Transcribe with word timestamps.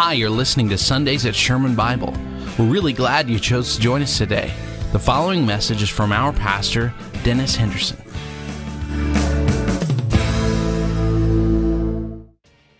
Hi, 0.00 0.12
you're 0.12 0.30
listening 0.30 0.68
to 0.68 0.78
Sundays 0.78 1.26
at 1.26 1.34
Sherman 1.34 1.74
Bible. 1.74 2.14
We're 2.56 2.70
really 2.70 2.92
glad 2.92 3.28
you 3.28 3.40
chose 3.40 3.74
to 3.74 3.82
join 3.82 4.00
us 4.00 4.16
today. 4.16 4.54
The 4.92 4.98
following 5.00 5.44
message 5.44 5.82
is 5.82 5.88
from 5.88 6.12
our 6.12 6.32
pastor, 6.32 6.94
Dennis 7.24 7.56
Henderson. 7.56 7.96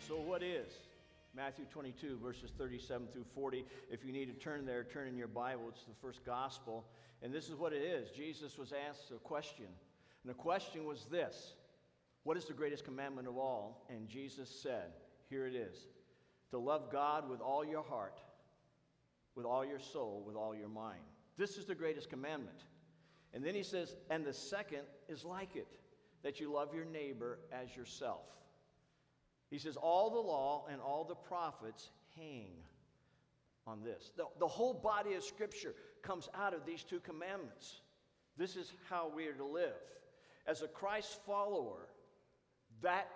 So, 0.06 0.14
what 0.14 0.44
is 0.44 0.68
Matthew 1.34 1.64
22, 1.72 2.20
verses 2.22 2.52
37 2.56 3.08
through 3.12 3.24
40? 3.34 3.64
If 3.90 4.04
you 4.04 4.12
need 4.12 4.26
to 4.26 4.34
turn 4.34 4.64
there, 4.64 4.84
turn 4.84 5.08
in 5.08 5.16
your 5.16 5.26
Bible. 5.26 5.64
It's 5.70 5.82
the 5.82 5.96
first 6.00 6.24
gospel. 6.24 6.84
And 7.20 7.34
this 7.34 7.48
is 7.48 7.56
what 7.56 7.72
it 7.72 7.82
is 7.82 8.10
Jesus 8.10 8.56
was 8.56 8.72
asked 8.88 9.10
a 9.10 9.14
question. 9.14 9.66
And 10.22 10.30
the 10.30 10.34
question 10.34 10.84
was 10.84 11.06
this 11.10 11.54
What 12.22 12.36
is 12.36 12.44
the 12.44 12.54
greatest 12.54 12.84
commandment 12.84 13.26
of 13.26 13.36
all? 13.36 13.88
And 13.90 14.08
Jesus 14.08 14.48
said, 14.48 14.92
Here 15.28 15.48
it 15.48 15.56
is 15.56 15.88
to 16.50 16.58
love 16.58 16.90
God 16.90 17.28
with 17.28 17.40
all 17.40 17.64
your 17.64 17.82
heart, 17.82 18.20
with 19.34 19.44
all 19.44 19.64
your 19.64 19.78
soul, 19.78 20.22
with 20.26 20.36
all 20.36 20.54
your 20.54 20.68
mind. 20.68 21.00
This 21.36 21.56
is 21.56 21.66
the 21.66 21.74
greatest 21.74 22.10
commandment. 22.10 22.64
And 23.34 23.44
then 23.44 23.54
he 23.54 23.62
says, 23.62 23.94
and 24.10 24.24
the 24.24 24.32
second 24.32 24.82
is 25.08 25.24
like 25.24 25.54
it, 25.54 25.68
that 26.22 26.40
you 26.40 26.52
love 26.52 26.74
your 26.74 26.84
neighbor 26.84 27.38
as 27.52 27.76
yourself. 27.76 28.26
He 29.50 29.58
says, 29.58 29.76
all 29.76 30.10
the 30.10 30.18
law 30.18 30.66
and 30.70 30.80
all 30.80 31.04
the 31.04 31.14
prophets 31.14 31.90
hang 32.16 32.50
on 33.66 33.82
this. 33.82 34.12
The, 34.16 34.24
the 34.38 34.48
whole 34.48 34.74
body 34.74 35.14
of 35.14 35.22
Scripture 35.22 35.74
comes 36.02 36.28
out 36.34 36.54
of 36.54 36.64
these 36.64 36.82
two 36.82 37.00
commandments. 37.00 37.80
This 38.36 38.56
is 38.56 38.72
how 38.88 39.10
we 39.14 39.26
are 39.26 39.34
to 39.34 39.44
live. 39.44 39.72
As 40.46 40.62
a 40.62 40.68
Christ 40.68 41.18
follower, 41.26 41.88
that 42.82 43.08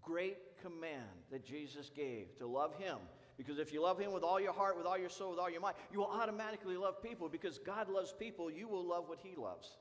great 0.00 0.38
command 0.64 1.04
that 1.30 1.44
Jesus 1.44 1.90
gave 1.94 2.36
to 2.38 2.46
love 2.46 2.74
Him. 2.76 2.96
Because 3.36 3.58
if 3.58 3.72
you 3.72 3.82
love 3.82 3.98
Him 3.98 4.12
with 4.12 4.22
all 4.22 4.40
your 4.40 4.52
heart, 4.52 4.76
with 4.76 4.86
all 4.86 4.96
your 4.96 5.10
soul, 5.10 5.30
with 5.30 5.38
all 5.38 5.50
your 5.50 5.60
mind, 5.60 5.76
you 5.92 5.98
will 5.98 6.06
automatically 6.06 6.76
love 6.76 7.02
people. 7.02 7.28
Because 7.28 7.58
God 7.58 7.88
loves 7.88 8.14
people, 8.18 8.50
you 8.50 8.68
will 8.68 8.84
love 8.84 9.08
what 9.08 9.18
He 9.22 9.36
loves. 9.36 9.76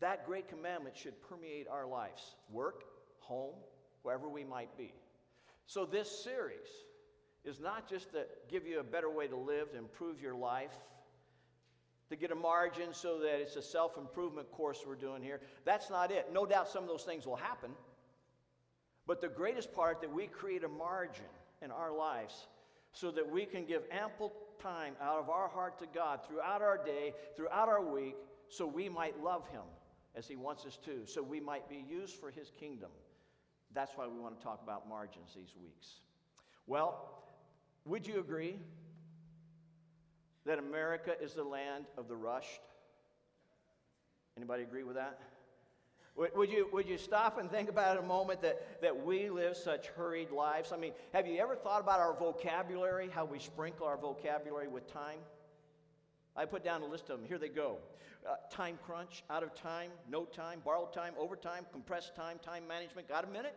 That 0.00 0.26
great 0.26 0.48
commandment 0.48 0.96
should 0.96 1.20
permeate 1.28 1.68
our 1.68 1.86
lives 1.86 2.34
work, 2.50 2.84
home, 3.18 3.54
wherever 4.02 4.28
we 4.28 4.44
might 4.44 4.76
be. 4.76 4.94
So, 5.66 5.84
this 5.84 6.10
series 6.24 6.68
is 7.44 7.60
not 7.60 7.88
just 7.88 8.12
to 8.12 8.24
give 8.50 8.66
you 8.66 8.80
a 8.80 8.84
better 8.84 9.10
way 9.10 9.26
to 9.26 9.36
live, 9.36 9.72
to 9.72 9.78
improve 9.78 10.20
your 10.20 10.34
life, 10.34 10.76
to 12.08 12.16
get 12.16 12.30
a 12.30 12.34
margin 12.34 12.92
so 12.92 13.18
that 13.18 13.40
it's 13.40 13.56
a 13.56 13.62
self 13.62 13.98
improvement 13.98 14.50
course 14.50 14.84
we're 14.86 14.94
doing 14.94 15.22
here. 15.22 15.40
That's 15.64 15.90
not 15.90 16.10
it. 16.10 16.30
No 16.32 16.46
doubt 16.46 16.68
some 16.68 16.82
of 16.82 16.88
those 16.88 17.04
things 17.04 17.26
will 17.26 17.36
happen. 17.36 17.70
But 19.08 19.22
the 19.22 19.28
greatest 19.28 19.72
part 19.72 20.02
that 20.02 20.12
we 20.12 20.26
create 20.26 20.62
a 20.64 20.68
margin 20.68 21.24
in 21.62 21.70
our 21.70 21.90
lives 21.90 22.46
so 22.92 23.10
that 23.10 23.28
we 23.28 23.46
can 23.46 23.64
give 23.64 23.82
ample 23.90 24.32
time 24.62 24.94
out 25.02 25.18
of 25.18 25.30
our 25.30 25.48
heart 25.48 25.78
to 25.78 25.86
God 25.94 26.20
throughout 26.28 26.60
our 26.60 26.76
day, 26.84 27.14
throughout 27.34 27.70
our 27.70 27.82
week, 27.82 28.16
so 28.50 28.66
we 28.66 28.90
might 28.90 29.18
love 29.24 29.48
Him 29.48 29.62
as 30.14 30.28
He 30.28 30.36
wants 30.36 30.66
us 30.66 30.78
to, 30.84 31.06
so 31.06 31.22
we 31.22 31.40
might 31.40 31.70
be 31.70 31.82
used 31.88 32.16
for 32.16 32.30
His 32.30 32.52
kingdom. 32.60 32.90
That's 33.74 33.92
why 33.96 34.06
we 34.06 34.20
want 34.20 34.38
to 34.38 34.44
talk 34.44 34.60
about 34.62 34.86
margins 34.86 35.32
these 35.34 35.54
weeks. 35.60 36.00
Well, 36.66 37.22
would 37.86 38.06
you 38.06 38.20
agree 38.20 38.58
that 40.44 40.58
America 40.58 41.14
is 41.18 41.32
the 41.32 41.44
land 41.44 41.86
of 41.96 42.08
the 42.08 42.16
rushed? 42.16 42.60
Anybody 44.36 44.64
agree 44.64 44.82
with 44.82 44.96
that? 44.96 45.18
Would, 46.18 46.50
you, 46.50 46.68
would 46.72 46.88
you 46.88 46.98
stop 46.98 47.38
and 47.38 47.48
think 47.48 47.68
about 47.68 47.96
it 47.96 48.02
a 48.02 48.06
moment 48.06 48.42
that, 48.42 48.82
that 48.82 49.04
we 49.04 49.30
live 49.30 49.56
such 49.56 49.86
hurried 49.86 50.32
lives? 50.32 50.72
I 50.72 50.76
mean, 50.76 50.92
have 51.12 51.28
you 51.28 51.38
ever 51.38 51.54
thought 51.54 51.80
about 51.80 52.00
our 52.00 52.12
vocabulary, 52.12 53.08
how 53.08 53.24
we 53.24 53.38
sprinkle 53.38 53.86
our 53.86 53.96
vocabulary 53.96 54.66
with 54.66 54.92
time? 54.92 55.18
I 56.34 56.44
put 56.44 56.64
down 56.64 56.82
a 56.82 56.86
list 56.86 57.08
of 57.08 57.20
them. 57.20 57.28
Here 57.28 57.38
they 57.38 57.48
go 57.48 57.78
uh, 58.28 58.34
time 58.50 58.78
crunch, 58.84 59.22
out 59.30 59.42
of 59.42 59.54
time, 59.54 59.90
no 60.10 60.24
time, 60.24 60.60
borrowed 60.64 60.92
time, 60.92 61.14
overtime, 61.18 61.64
compressed 61.72 62.14
time, 62.16 62.38
time 62.44 62.66
management. 62.66 63.08
Got 63.08 63.24
a 63.24 63.28
minute? 63.28 63.54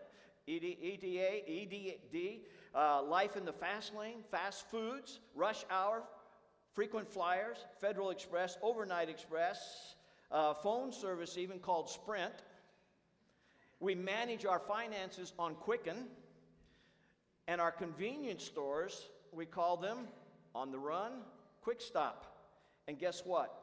ED, 0.48 0.78
ETA, 0.84 1.42
ETD, 1.50 2.40
uh, 2.76 3.04
life 3.04 3.38
in 3.38 3.46
the 3.46 3.54
fast 3.54 3.96
lane, 3.96 4.20
fast 4.30 4.70
foods, 4.70 5.20
rush 5.36 5.64
hour, 5.70 6.04
frequent 6.74 7.08
flyers, 7.08 7.58
Federal 7.80 8.10
Express, 8.10 8.58
overnight 8.62 9.10
express, 9.10 9.96
uh, 10.32 10.54
phone 10.54 10.92
service 10.92 11.38
even 11.38 11.60
called 11.60 11.90
Sprint, 11.90 12.34
we 13.82 13.96
manage 13.96 14.46
our 14.46 14.60
finances 14.60 15.34
on 15.38 15.56
Quicken, 15.56 16.06
and 17.48 17.60
our 17.60 17.72
convenience 17.72 18.44
stores, 18.44 19.10
we 19.34 19.46
call 19.46 19.76
them 19.76 20.08
on 20.54 20.72
the 20.72 20.78
run, 20.78 21.12
Quick 21.62 21.82
Stop. 21.82 22.38
And 22.88 22.98
guess 22.98 23.24
what? 23.26 23.58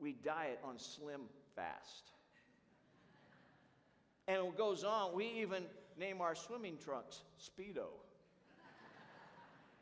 We 0.00 0.12
diet 0.12 0.60
on 0.64 0.78
Slim 0.78 1.22
Fast. 1.56 2.12
And 4.28 4.38
it 4.38 4.56
goes 4.56 4.84
on, 4.84 5.14
we 5.14 5.26
even 5.26 5.64
name 5.98 6.20
our 6.20 6.34
swimming 6.34 6.78
trunks 6.82 7.22
Speedo. 7.38 7.88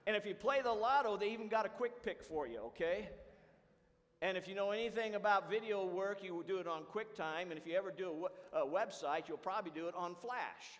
and 0.06 0.16
if 0.16 0.26
you 0.26 0.34
play 0.34 0.60
the 0.62 0.72
lotto, 0.72 1.16
they 1.16 1.30
even 1.30 1.48
got 1.48 1.66
a 1.66 1.69
quick 1.69 2.03
pick 2.03 2.22
for 2.22 2.48
you, 2.48 2.59
okay? 2.60 3.10
And 4.22 4.38
if 4.38 4.47
you 4.47 4.55
know 4.55 4.71
anything 4.71 5.16
about 5.16 5.50
video 5.50 5.84
work, 5.84 6.22
you 6.22 6.44
do 6.47 6.59
it 6.59 6.69
on 6.69 6.84
QuickTime. 6.84 7.50
And 7.50 7.55
if 7.55 7.66
you 7.66 7.77
ever 7.77 7.91
do 7.91 8.28
a, 8.55 8.60
a 8.60 8.66
website, 8.66 9.27
you'll 9.27 9.37
probably 9.37 9.72
do 9.75 9.88
it 9.88 9.94
on 9.97 10.15
Flash. 10.15 10.78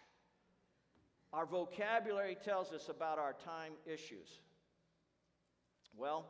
Our 1.33 1.45
vocabulary 1.45 2.37
tells 2.45 2.71
us 2.73 2.89
about 2.89 3.19
our 3.19 3.33
time 3.33 3.73
issues. 3.85 4.39
Well, 5.97 6.25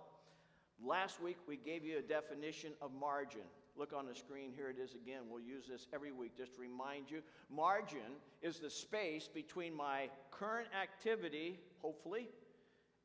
last 0.83 1.23
week 1.23 1.37
we 1.47 1.59
gave 1.59 1.85
you 1.85 1.99
a 1.99 2.03
definition 2.03 2.73
of 2.81 2.91
margin. 2.99 3.43
Look 3.77 3.93
on 3.93 4.07
the 4.07 4.15
screen, 4.15 4.51
here 4.57 4.71
it 4.71 4.79
is 4.83 4.95
again. 4.95 5.23
We'll 5.31 5.43
use 5.43 5.65
this 5.69 5.89
every 5.93 6.13
week 6.13 6.35
just 6.35 6.55
to 6.55 6.63
remind 6.63 7.11
you. 7.11 7.21
Margin 7.51 8.17
is 8.41 8.59
the 8.59 8.71
space 8.71 9.29
between 9.33 9.77
my 9.77 10.09
current 10.31 10.69
activity, 10.81 11.59
hopefully, 11.83 12.29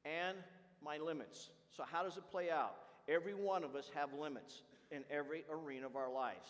and 0.05 0.37
my 0.83 0.97
limits. 0.97 1.49
So, 1.75 1.83
how 1.89 2.03
does 2.03 2.15
it 2.15 2.23
play 2.31 2.49
out? 2.49 2.86
Every 3.07 3.33
one 3.33 3.63
of 3.63 3.75
us 3.75 3.89
have 3.95 4.09
limits 4.13 4.63
in 4.91 5.03
every 5.09 5.45
arena 5.51 5.85
of 5.85 5.95
our 5.95 6.11
lives. 6.11 6.47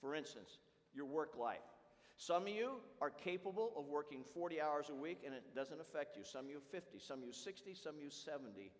For 0.00 0.14
instance, 0.14 0.58
your 0.94 1.06
work 1.06 1.36
life. 1.38 1.58
Some 2.16 2.42
of 2.42 2.48
you 2.48 2.80
are 3.00 3.10
capable 3.10 3.72
of 3.76 3.86
working 3.86 4.24
40 4.34 4.60
hours 4.60 4.90
a 4.90 4.94
week 4.94 5.20
and 5.24 5.34
it 5.34 5.54
doesn't 5.54 5.80
affect 5.80 6.16
you. 6.16 6.24
Some 6.24 6.46
of 6.46 6.50
you 6.50 6.60
50, 6.72 6.98
some 6.98 7.20
of 7.20 7.26
you 7.26 7.32
60, 7.32 7.74
some 7.74 7.94
of 7.94 8.02
you 8.02 8.10
70. 8.10 8.72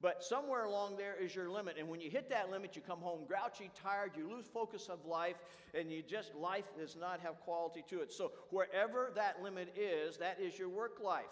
But 0.00 0.22
somewhere 0.24 0.64
along 0.64 0.96
there 0.96 1.14
is 1.20 1.34
your 1.34 1.50
limit. 1.50 1.76
And 1.78 1.88
when 1.88 2.00
you 2.00 2.10
hit 2.10 2.30
that 2.30 2.50
limit, 2.50 2.74
you 2.74 2.80
come 2.80 3.00
home 3.00 3.26
grouchy, 3.26 3.70
tired, 3.82 4.12
you 4.16 4.30
lose 4.30 4.46
focus 4.46 4.88
of 4.88 5.04
life, 5.04 5.36
and 5.74 5.92
you 5.92 6.02
just, 6.02 6.34
life 6.34 6.64
does 6.78 6.96
not 6.96 7.20
have 7.20 7.40
quality 7.40 7.84
to 7.90 8.00
it. 8.00 8.12
So 8.12 8.32
wherever 8.50 9.10
that 9.14 9.42
limit 9.42 9.74
is, 9.76 10.16
that 10.16 10.38
is 10.40 10.58
your 10.58 10.70
work 10.70 11.00
life. 11.04 11.24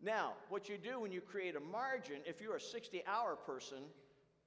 Now, 0.00 0.34
what 0.50 0.68
you 0.68 0.78
do 0.78 1.00
when 1.00 1.10
you 1.10 1.20
create 1.20 1.56
a 1.56 1.60
margin, 1.60 2.18
if 2.26 2.40
you're 2.40 2.56
a 2.56 2.60
60 2.60 3.02
hour 3.08 3.34
person, 3.34 3.78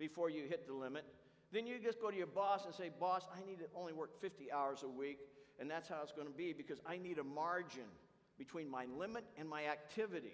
before 0.01 0.31
you 0.31 0.45
hit 0.49 0.65
the 0.65 0.73
limit. 0.73 1.05
Then 1.53 1.67
you 1.67 1.77
just 1.77 2.01
go 2.01 2.09
to 2.09 2.17
your 2.17 2.25
boss 2.25 2.65
and 2.65 2.73
say, 2.73 2.89
Boss, 2.99 3.27
I 3.31 3.47
need 3.47 3.59
to 3.59 3.65
only 3.75 3.93
work 3.93 4.19
50 4.19 4.51
hours 4.51 4.83
a 4.83 4.87
week, 4.87 5.19
and 5.59 5.69
that's 5.69 5.87
how 5.87 5.99
it's 6.01 6.11
going 6.11 6.27
to 6.27 6.33
be 6.33 6.53
because 6.53 6.79
I 6.87 6.97
need 6.97 7.19
a 7.19 7.23
margin 7.23 7.85
between 8.39 8.69
my 8.69 8.85
limit 8.97 9.23
and 9.37 9.47
my 9.47 9.65
activity. 9.65 10.33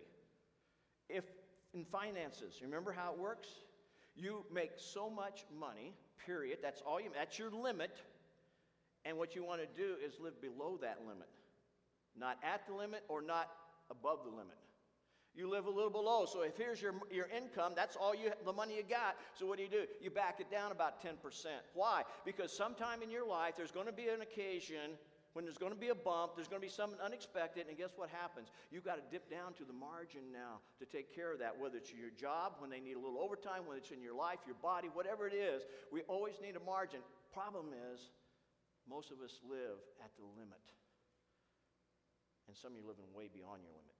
If 1.10 1.26
in 1.74 1.84
finances, 1.84 2.60
remember 2.64 2.94
how 2.94 3.12
it 3.12 3.20
works? 3.20 3.50
You 4.16 4.46
make 4.52 4.72
so 4.78 5.10
much 5.10 5.44
money, 5.60 5.94
period. 6.26 6.60
That's 6.62 6.82
all 6.82 7.02
you 7.02 7.10
that's 7.14 7.38
your 7.38 7.52
limit. 7.52 8.02
And 9.04 9.18
what 9.18 9.36
you 9.36 9.44
want 9.44 9.62
to 9.62 9.68
do 9.68 9.96
is 10.04 10.14
live 10.22 10.42
below 10.42 10.78
that 10.82 11.00
limit. 11.06 11.28
Not 12.18 12.38
at 12.42 12.66
the 12.68 12.74
limit 12.74 13.04
or 13.10 13.22
not 13.22 13.50
above 13.92 14.20
the 14.24 14.32
limit 14.32 14.58
you 15.38 15.50
live 15.50 15.68
a 15.68 15.70
little 15.70 15.92
below. 15.92 16.26
So 16.26 16.42
if 16.42 16.58
here's 16.58 16.82
your, 16.82 16.96
your 17.12 17.28
income, 17.28 17.74
that's 17.76 17.96
all 17.96 18.16
you 18.16 18.32
the 18.44 18.52
money 18.52 18.76
you 18.76 18.84
got. 18.84 19.16
So 19.36 19.46
what 19.46 19.58
do 19.58 19.64
you 19.64 19.70
do? 19.70 19.86
You 20.02 20.10
back 20.10 20.40
it 20.40 20.50
down 20.50 20.72
about 20.72 21.02
10%. 21.02 21.14
Why? 21.76 22.02
Because 22.26 22.52
sometime 22.52 23.04
in 23.04 23.12
your 23.12 23.26
life 23.26 23.54
there's 23.56 23.72
going 23.72 23.86
to 23.86 23.94
be 23.94 24.10
an 24.10 24.22
occasion 24.22 24.98
when 25.38 25.46
there's 25.46 25.62
going 25.62 25.72
to 25.72 25.78
be 25.78 25.94
a 25.94 25.96
bump, 25.96 26.34
there's 26.34 26.50
going 26.50 26.58
to 26.58 26.66
be 26.66 26.74
something 26.74 26.98
unexpected, 26.98 27.70
and 27.70 27.78
guess 27.78 27.94
what 27.94 28.10
happens? 28.10 28.50
You've 28.74 28.82
got 28.82 28.98
to 28.98 29.06
dip 29.14 29.30
down 29.30 29.54
to 29.62 29.70
the 29.70 29.78
margin 29.78 30.34
now 30.34 30.66
to 30.82 30.86
take 30.90 31.14
care 31.14 31.30
of 31.30 31.38
that, 31.46 31.54
whether 31.54 31.78
it's 31.78 31.94
your 31.94 32.10
job, 32.10 32.58
when 32.58 32.74
they 32.74 32.82
need 32.82 32.98
a 32.98 33.00
little 33.00 33.22
overtime, 33.22 33.70
whether 33.70 33.78
it's 33.78 33.94
in 33.94 34.02
your 34.02 34.18
life, 34.18 34.42
your 34.50 34.58
body, 34.66 34.90
whatever 34.90 35.30
it 35.30 35.38
is. 35.38 35.62
We 35.94 36.02
always 36.10 36.42
need 36.42 36.58
a 36.58 36.64
margin. 36.66 37.06
Problem 37.30 37.70
is, 37.94 38.10
most 38.90 39.14
of 39.14 39.22
us 39.22 39.38
live 39.46 39.78
at 40.02 40.10
the 40.18 40.26
limit. 40.26 40.66
And 42.50 42.58
some 42.58 42.74
of 42.74 42.82
you 42.82 42.88
living 42.88 43.06
way 43.14 43.30
beyond 43.30 43.62
your 43.62 43.78
limit. 43.78 43.97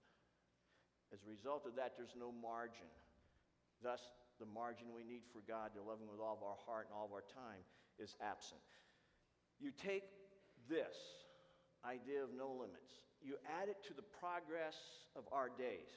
As 1.14 1.24
a 1.24 1.30
result 1.30 1.66
of 1.66 1.76
that, 1.76 1.94
there's 1.98 2.16
no 2.20 2.32
margin. 2.32 2.88
Thus, 3.82 4.10
the 4.40 4.46
margin 4.46 4.88
we 4.94 5.04
need 5.04 5.24
for 5.32 5.40
God 5.48 5.72
to 5.76 5.82
love 5.82 6.00
Him 6.00 6.10
with 6.12 6.20
all 6.20 6.36
of 6.36 6.44
our 6.44 6.60
heart 6.66 6.88
and 6.90 6.96
all 6.98 7.06
of 7.06 7.14
our 7.14 7.26
time 7.34 7.64
is 7.98 8.16
absent. 8.22 8.62
You 9.60 9.72
take 9.72 10.04
this 10.70 10.98
idea 11.86 12.22
of 12.24 12.30
no 12.38 12.52
limits, 12.52 13.02
you 13.24 13.36
add 13.62 13.70
it 13.70 13.82
to 13.88 13.94
the 13.94 14.04
progress 14.20 14.76
of 15.16 15.24
our 15.32 15.50
days. 15.50 15.90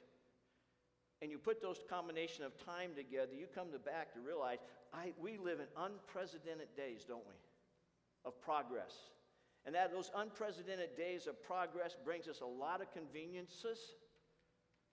and 1.22 1.30
you 1.30 1.36
put 1.36 1.60
those 1.60 1.80
combination 1.88 2.44
of 2.44 2.56
time 2.64 2.92
together, 2.96 3.32
you 3.36 3.46
come 3.54 3.70
to 3.72 3.78
back 3.78 4.12
to 4.14 4.20
realize 4.20 4.58
I, 4.92 5.12
we 5.20 5.36
live 5.36 5.60
in 5.60 5.66
unprecedented 5.76 6.68
days, 6.76 7.04
don't 7.06 7.26
we? 7.28 7.34
Of 8.24 8.40
progress. 8.40 8.94
And 9.66 9.74
that 9.74 9.92
those 9.92 10.10
unprecedented 10.16 10.96
days 10.96 11.26
of 11.26 11.42
progress 11.42 11.94
brings 12.04 12.26
us 12.26 12.40
a 12.40 12.46
lot 12.46 12.80
of 12.80 12.90
conveniences 12.92 13.78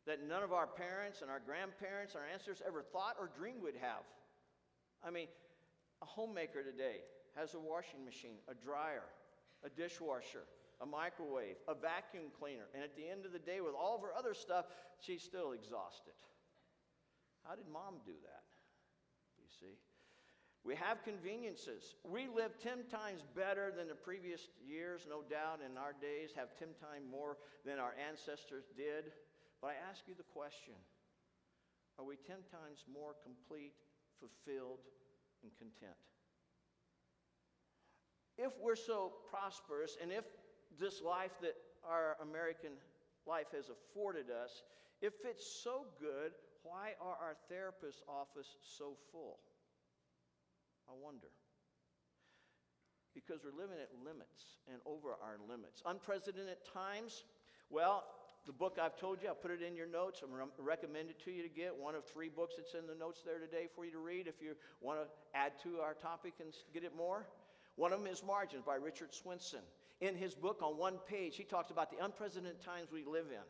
that 0.08 0.26
none 0.28 0.42
of 0.42 0.54
our 0.54 0.66
parents 0.66 1.22
and 1.22 1.30
our 1.30 1.42
grandparents, 1.44 2.16
our 2.16 2.26
ancestors 2.26 2.64
ever 2.66 2.82
thought 2.82 3.16
or 3.20 3.30
dreamed 3.38 3.62
would 3.62 3.76
have. 3.76 4.08
I 5.06 5.12
mean, 5.12 5.28
a 6.02 6.06
homemaker 6.06 6.64
today 6.64 7.04
has 7.36 7.54
a 7.54 7.60
washing 7.60 8.04
machine, 8.04 8.40
a 8.48 8.56
dryer, 8.56 9.06
a 9.64 9.70
dishwasher, 9.70 10.48
a 10.82 10.86
microwave, 10.86 11.60
a 11.68 11.76
vacuum 11.76 12.32
cleaner, 12.40 12.72
and 12.74 12.84
at 12.84 12.96
the 12.96 13.08
end 13.08 13.26
of 13.26 13.34
the 13.34 13.40
day, 13.40 13.62
with 13.62 13.76
all 13.76 13.96
of 13.96 14.02
her 14.02 14.16
other 14.18 14.34
stuff, 14.34 14.66
she's 15.00 15.22
still 15.22 15.52
exhausted. 15.52 16.16
How 17.44 17.56
did 17.56 17.68
mom 17.72 18.00
do 18.06 18.16
that? 18.24 18.48
You 19.38 19.50
see? 19.60 19.76
We 20.64 20.76
have 20.76 21.04
conveniences. 21.04 21.96
We 22.04 22.28
live 22.28 22.60
10 22.62 22.92
times 22.92 23.24
better 23.36 23.72
than 23.76 23.88
the 23.88 23.96
previous 23.96 24.50
years, 24.60 25.08
no 25.08 25.22
doubt, 25.22 25.60
in 25.64 25.78
our 25.78 25.94
days, 25.94 26.32
have 26.36 26.58
10 26.60 26.70
times 26.80 27.08
more 27.10 27.38
than 27.66 27.80
our 27.80 27.96
ancestors 28.10 28.66
did. 28.76 29.12
But 29.62 29.74
I 29.74 29.90
ask 29.90 30.04
you 30.08 30.14
the 30.16 30.24
question 30.24 30.76
are 32.00 32.06
we 32.06 32.16
10 32.16 32.36
times 32.54 32.86
more 32.86 33.16
complete, 33.24 33.74
fulfilled, 34.20 34.86
and 35.42 35.52
content? 35.58 35.98
If 38.38 38.54
we're 38.62 38.76
so 38.76 39.14
prosperous, 39.32 39.98
and 40.00 40.12
if 40.12 40.26
this 40.80 41.02
life 41.02 41.32
that 41.42 41.56
our 41.84 42.18
American 42.22 42.78
life 43.26 43.48
has 43.54 43.70
afforded 43.70 44.30
us, 44.30 44.62
if 45.02 45.14
it's 45.26 45.46
so 45.64 45.88
good, 46.00 46.34
why 46.62 46.94
are 47.02 47.18
our 47.18 47.36
therapist's 47.50 48.04
office 48.08 48.58
so 48.62 48.94
full? 49.12 49.40
I 50.88 50.94
wonder. 50.94 51.28
Because 53.16 53.42
we're 53.44 53.60
living 53.60 53.78
at 53.82 53.90
limits 54.06 54.62
and 54.72 54.78
over 54.86 55.10
our 55.10 55.38
limits. 55.50 55.82
Unprecedented 55.86 56.58
times, 56.72 57.24
well, 57.70 58.06
the 58.48 58.54
book 58.54 58.78
I've 58.82 58.98
told 58.98 59.22
you, 59.22 59.28
I'll 59.28 59.36
put 59.36 59.52
it 59.52 59.62
in 59.62 59.76
your 59.76 59.86
notes. 59.86 60.22
I'm 60.24 60.32
re- 60.32 60.46
recommend 60.58 61.10
it 61.10 61.20
to 61.26 61.32
you 61.32 61.44
to 61.44 61.50
get. 61.50 61.76
One 61.76 61.96
of 61.96 62.06
three 62.06 62.30
books 62.30 62.56
that's 62.58 62.74
in 62.74 62.88
the 62.88 62.96
notes 62.96 63.22
there 63.26 63.40
today 63.40 63.68
for 63.76 63.84
you 63.84 63.92
to 63.92 64.00
read 64.00 64.26
if 64.26 64.42
you 64.42 64.56
want 64.80 65.00
to 65.02 65.08
add 65.38 65.52
to 65.64 65.82
our 65.82 65.94
topic 65.94 66.34
and 66.40 66.54
get 66.74 66.86
it 66.86 66.96
more. 66.96 67.28
One 67.76 67.92
of 67.92 68.00
them 68.00 68.12
is 68.12 68.24
Margins 68.24 68.64
by 68.66 68.76
Richard 68.76 69.14
Swenson. 69.14 69.60
In 70.00 70.16
his 70.16 70.34
book, 70.34 70.62
on 70.64 70.78
one 70.78 70.96
page, 71.10 71.36
he 71.36 71.44
talks 71.44 71.72
about 71.72 71.92
the 71.92 72.04
unprecedented 72.04 72.64
times 72.64 72.90
we 72.92 73.04
live 73.04 73.26
in. 73.30 73.44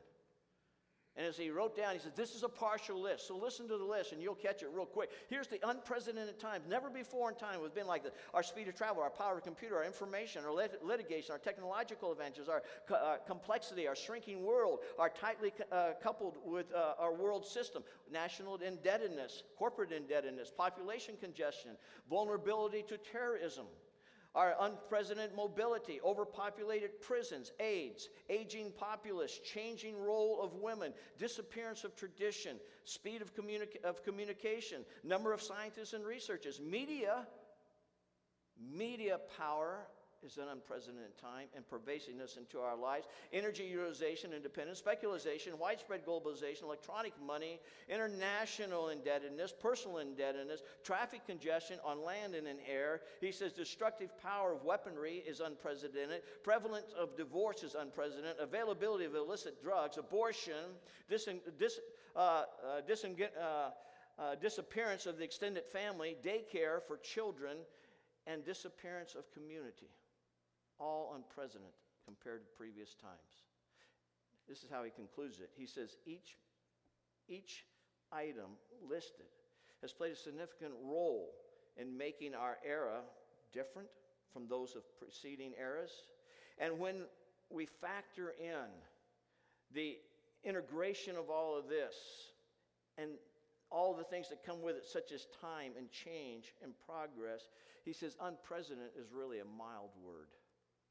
And 1.18 1.26
as 1.26 1.36
he 1.36 1.50
wrote 1.50 1.76
down, 1.76 1.94
he 1.94 2.00
said, 2.00 2.16
This 2.16 2.36
is 2.36 2.44
a 2.44 2.50
partial 2.50 3.02
list. 3.02 3.28
So 3.28 3.36
listen 3.36 3.68
to 3.70 3.78
the 3.78 3.84
list 3.84 4.12
and 4.12 4.22
you'll 4.22 4.36
catch 4.36 4.62
it 4.62 4.70
real 4.72 4.86
quick. 4.86 5.10
Here's 5.30 5.48
the 5.48 5.60
unprecedented 5.68 6.40
times. 6.40 6.66
Never 6.70 6.92
before 6.92 7.30
in 7.30 7.36
time 7.36 7.60
has 7.60 7.72
been 7.72 7.88
like 7.88 8.04
this. 8.04 8.14
Our 8.36 8.44
speed 8.44 8.68
of 8.68 8.76
travel, 8.76 9.02
our 9.02 9.10
power 9.10 9.38
of 9.38 9.44
computer, 9.44 9.78
our 9.78 9.84
information, 9.84 10.46
our 10.46 10.54
lit- 10.54 10.86
litigation, 10.86 11.32
our 11.32 11.40
technological 11.40 12.12
advances, 12.12 12.48
our 12.48 12.62
co- 12.88 12.96
uh, 12.96 13.18
complexity, 13.26 13.88
our 13.88 13.96
shrinking 13.96 14.44
world, 14.44 14.80
our 15.00 15.10
tightly 15.10 15.52
uh, 15.72 15.94
coupled 16.02 16.38
with 16.46 16.72
uh, 16.72 16.94
our 17.00 17.14
world 17.14 17.44
system, 17.44 17.84
national 18.12 18.58
indebtedness, 18.58 19.42
corporate 19.58 19.92
indebtedness, 19.92 20.52
population 20.56 21.16
congestion, 21.20 21.72
vulnerability 22.08 22.84
to 22.88 22.96
terrorism, 22.98 23.66
our 24.38 24.54
unprecedented 24.62 25.36
mobility, 25.36 26.00
overpopulated 26.06 27.02
prisons, 27.02 27.52
AIDS, 27.60 28.10
aging 28.30 28.72
populace, 28.78 29.40
changing 29.44 30.00
role 30.00 30.40
of 30.44 30.54
women, 30.54 30.94
disappearance 31.18 31.84
of 31.84 31.96
tradition, 31.96 32.58
speed 32.84 33.24
of, 33.24 33.32
of 33.84 34.04
communication, 34.04 34.86
number 35.04 35.34
of 35.34 35.42
scientists 35.42 35.94
and 35.94 36.06
researchers, 36.06 36.62
media, 36.62 37.26
media 38.72 39.18
power, 39.40 39.88
is 40.26 40.38
an 40.38 40.48
unprecedented 40.52 41.18
time 41.18 41.48
and 41.56 41.68
pervasiveness 41.68 42.38
into 42.38 42.60
our 42.60 42.76
lives. 42.76 43.08
Energy 43.32 43.64
utilization, 43.64 44.34
independence, 44.34 44.80
speculation, 44.80 45.58
widespread 45.60 46.06
globalization, 46.06 46.64
electronic 46.64 47.14
money, 47.26 47.60
international 47.90 48.90
indebtedness, 48.90 49.54
personal 49.62 50.00
indebtedness, 50.00 50.62
traffic 50.84 51.26
congestion 51.26 51.78
on 51.86 52.04
land 52.04 52.36
and 52.36 52.48
in 52.48 52.58
air. 52.70 53.02
He 53.22 53.32
says 53.32 53.54
destructive 53.54 54.10
power 54.22 54.54
of 54.54 54.64
weaponry 54.64 55.24
is 55.28 55.40
unprecedented, 55.40 56.22
prevalence 56.44 56.94
of 56.98 57.16
divorce 57.16 57.64
is 57.64 57.76
unprecedented, 57.76 58.38
availability 58.40 59.06
of 59.06 59.16
illicit 59.16 59.62
drugs, 59.62 59.98
abortion, 59.98 60.76
dis, 61.10 61.28
dis, 61.60 61.80
uh, 62.16 62.44
uh, 62.66 62.82
uh, 63.42 63.70
uh, 64.20 64.36
disappearance 64.42 65.06
of 65.06 65.18
the 65.18 65.24
extended 65.24 65.64
family, 65.66 66.18
daycare 66.24 66.82
for 66.88 66.98
children, 66.98 67.58
and 68.26 68.44
disappearance 68.44 69.16
of 69.16 69.32
community 69.32 69.88
all 70.80 71.14
unprecedented 71.16 71.74
compared 72.06 72.42
to 72.42 72.58
previous 72.58 72.96
times. 72.96 73.44
This 74.48 74.64
is 74.64 74.70
how 74.72 74.84
he 74.84 74.92
concludes 74.92 75.40
it. 75.40 75.50
He 75.58 75.66
says, 75.66 75.98
each, 76.06 76.38
each 77.28 77.66
item 78.12 78.56
listed 78.90 79.26
has 79.82 79.92
played 79.92 80.14
a 80.14 80.16
significant 80.16 80.72
role 80.84 81.32
in 81.76 81.98
making 81.98 82.34
our 82.34 82.58
era 82.66 83.02
different 83.54 83.90
from 84.32 84.48
those 84.48 84.76
of 84.76 84.84
preceding 84.98 85.52
eras. 85.60 85.92
And 86.58 86.80
when 86.80 87.04
we 87.50 87.66
factor 87.66 88.34
in 88.40 88.70
the 89.74 89.98
integration 90.44 91.16
of 91.16 91.30
all 91.30 91.58
of 91.58 91.68
this 91.68 91.96
and 92.98 93.12
all 93.70 93.94
the 93.94 94.04
things 94.04 94.30
that 94.30 94.46
come 94.46 94.62
with 94.62 94.78
it, 94.78 94.86
such 94.86 95.12
as 95.12 95.28
time 95.42 95.74
and 95.78 95.92
change 95.92 96.54
and 96.64 96.72
progress, 96.86 97.50
he 97.84 97.92
says 97.92 98.16
unprecedented 98.22 98.92
is 99.00 99.12
really 99.12 99.40
a 99.40 99.46
mild 99.46 99.92
word 100.04 100.28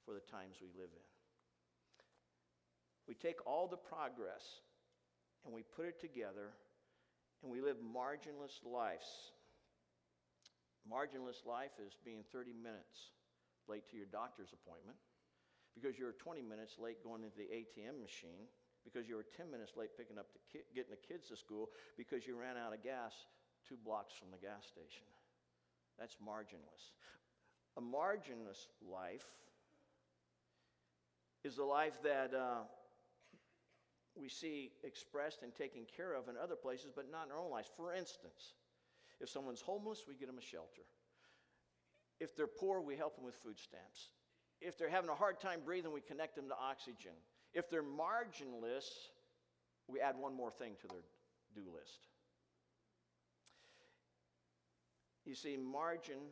for 0.07 0.15
the 0.15 0.23
times 0.31 0.63
we 0.63 0.71
live 0.79 0.95
in. 0.95 1.07
We 3.11 3.15
take 3.15 3.45
all 3.47 3.67
the 3.67 3.77
progress 3.77 4.63
and 5.45 5.53
we 5.53 5.63
put 5.63 5.87
it 5.87 6.01
together 6.01 6.55
and 7.43 7.51
we 7.51 7.61
live 7.61 7.83
marginless 7.83 8.63
lives. 8.63 9.07
Marginless 10.87 11.43
life 11.43 11.75
is 11.83 11.99
being 12.07 12.23
30 12.33 12.55
minutes 12.55 13.11
late 13.67 13.91
to 13.91 13.99
your 13.99 14.07
doctor's 14.07 14.55
appointment 14.55 14.97
because 15.75 15.99
you 15.99 16.07
were 16.07 16.15
20 16.15 16.41
minutes 16.43 16.79
late 16.79 17.03
going 17.03 17.27
into 17.27 17.37
the 17.37 17.51
ATM 17.51 17.99
machine 17.99 18.47
because 18.87 19.11
you 19.11 19.19
were 19.19 19.27
10 19.37 19.51
minutes 19.51 19.75
late 19.75 19.91
picking 19.99 20.19
up 20.19 20.31
the 20.31 20.43
ki- 20.47 20.71
getting 20.75 20.95
the 20.95 21.03
kids 21.03 21.27
to 21.29 21.37
school 21.37 21.75
because 21.99 22.27
you 22.27 22.39
ran 22.39 22.55
out 22.55 22.71
of 22.71 22.83
gas 22.83 23.27
two 23.67 23.75
blocks 23.83 24.15
from 24.15 24.31
the 24.31 24.39
gas 24.39 24.63
station. 24.63 25.07
That's 25.99 26.17
marginless. 26.23 26.95
A 27.77 27.83
marginless 27.83 28.71
life 28.79 29.27
is 31.47 31.55
the 31.55 31.65
life 31.65 32.03
that 32.03 32.35
uh, 32.35 32.65
we 34.17 34.29
see 34.29 34.73
expressed 34.83 35.43
and 35.43 35.55
taken 35.55 35.83
care 35.97 36.13
of 36.13 36.29
in 36.29 36.35
other 36.37 36.57
places, 36.57 36.91
but 36.95 37.11
not 37.11 37.27
in 37.27 37.33
our 37.33 37.39
own 37.39 37.53
lives. 37.53 37.71
For 37.77 37.95
instance, 37.95 38.55
if 39.21 39.29
someone's 39.29 39.61
homeless, 39.61 40.05
we 40.09 40.17
get 40.17 40.27
them 40.27 40.39
a 40.39 40.43
shelter. 40.43 40.83
If 42.19 42.35
they're 42.35 42.49
poor, 42.49 42.81
we 42.81 42.97
help 42.97 43.15
them 43.15 43.25
with 43.25 43.37
food 43.37 43.61
stamps. 43.61 44.11
If 44.61 44.77
they're 44.77 44.91
having 44.91 45.09
a 45.09 45.15
hard 45.15 45.39
time 45.39 45.61
breathing, 45.65 45.93
we 45.93 46.01
connect 46.01 46.35
them 46.35 46.49
to 46.49 46.57
oxygen. 46.57 47.13
If 47.55 47.71
they're 47.71 47.85
marginless, 47.85 48.89
we 49.87 50.01
add 50.01 50.17
one 50.19 50.35
more 50.35 50.51
thing 50.51 50.73
to 50.81 50.89
their 50.89 51.05
do 51.55 51.71
list. 51.73 52.09
You 55.25 55.37
see, 55.37 55.57
marginless 55.57 56.27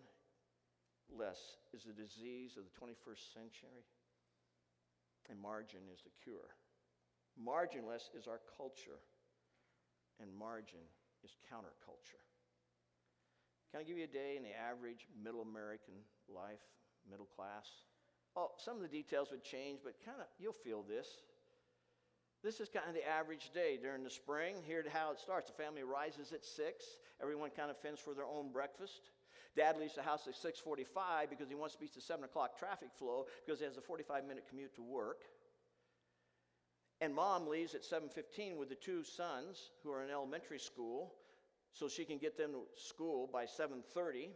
is 1.73 1.87
a 1.89 1.93
disease 1.93 2.57
of 2.57 2.65
the 2.65 2.87
21st 2.87 3.33
century 3.33 3.85
and 5.31 5.41
margin 5.41 5.81
is 5.93 6.03
the 6.03 6.11
cure. 6.23 6.57
Marginless 7.35 8.15
is 8.17 8.27
our 8.29 8.41
culture, 8.57 9.03
and 10.21 10.33
margin 10.33 10.85
is 11.25 11.37
counterculture. 11.51 12.23
Can 13.71 13.81
I 13.81 13.85
give 13.85 13.99
you 13.99 14.05
a 14.05 14.07
day 14.07 14.37
in 14.37 14.45
the 14.45 14.55
average 14.55 15.09
middle 15.23 15.43
American 15.43 15.95
life, 16.29 16.63
middle 17.11 17.27
class? 17.27 17.67
Oh, 18.37 18.51
some 18.59 18.77
of 18.77 18.83
the 18.83 18.89
details 18.89 19.31
would 19.31 19.43
change, 19.43 19.81
but 19.83 19.95
kind 20.05 20.19
of 20.21 20.27
you'll 20.39 20.53
feel 20.53 20.83
this. 20.83 21.09
This 22.45 22.61
is 22.61 22.69
kind 22.69 22.87
of 22.87 22.95
the 22.95 23.09
average 23.09 23.51
day 23.55 23.79
during 23.81 24.05
the 24.05 24.11
spring. 24.11 24.57
Here's 24.67 24.87
how 24.87 25.11
it 25.13 25.19
starts. 25.19 25.51
The 25.51 25.57
family 25.57 25.83
rises 25.83 26.33
at 26.33 26.45
six. 26.45 26.85
Everyone 27.23 27.51
kind 27.51 27.71
of 27.71 27.79
fends 27.79 28.01
for 28.01 28.13
their 28.13 28.27
own 28.27 28.53
breakfast. 28.53 29.11
Dad 29.57 29.77
leaves 29.79 29.95
the 29.95 30.03
house 30.03 30.27
at 30.27 30.35
6:45 30.35 31.31
because 31.31 31.49
he 31.49 31.55
wants 31.55 31.75
to 31.75 31.81
beat 31.81 31.95
the 31.95 32.01
7 32.01 32.25
o'clock 32.25 32.59
traffic 32.59 32.89
flow 32.93 33.27
because 33.45 33.61
he 33.61 33.65
has 33.65 33.77
a 33.77 33.81
45-minute 33.81 34.45
commute 34.49 34.75
to 34.75 34.83
work. 34.83 35.23
And 37.01 37.15
mom 37.15 37.47
leaves 37.47 37.75
at 37.75 37.83
7:15 37.83 38.57
with 38.57 38.69
the 38.69 38.75
two 38.75 39.05
sons 39.05 39.71
who 39.83 39.93
are 39.93 40.03
in 40.03 40.11
elementary 40.11 40.59
school, 40.59 41.15
so 41.73 41.89
she 41.89 42.05
can 42.05 42.19
get 42.19 42.37
them 42.37 42.53
to 42.53 42.63
school 42.77 43.27
by 43.27 43.45
7:30. 43.45 44.31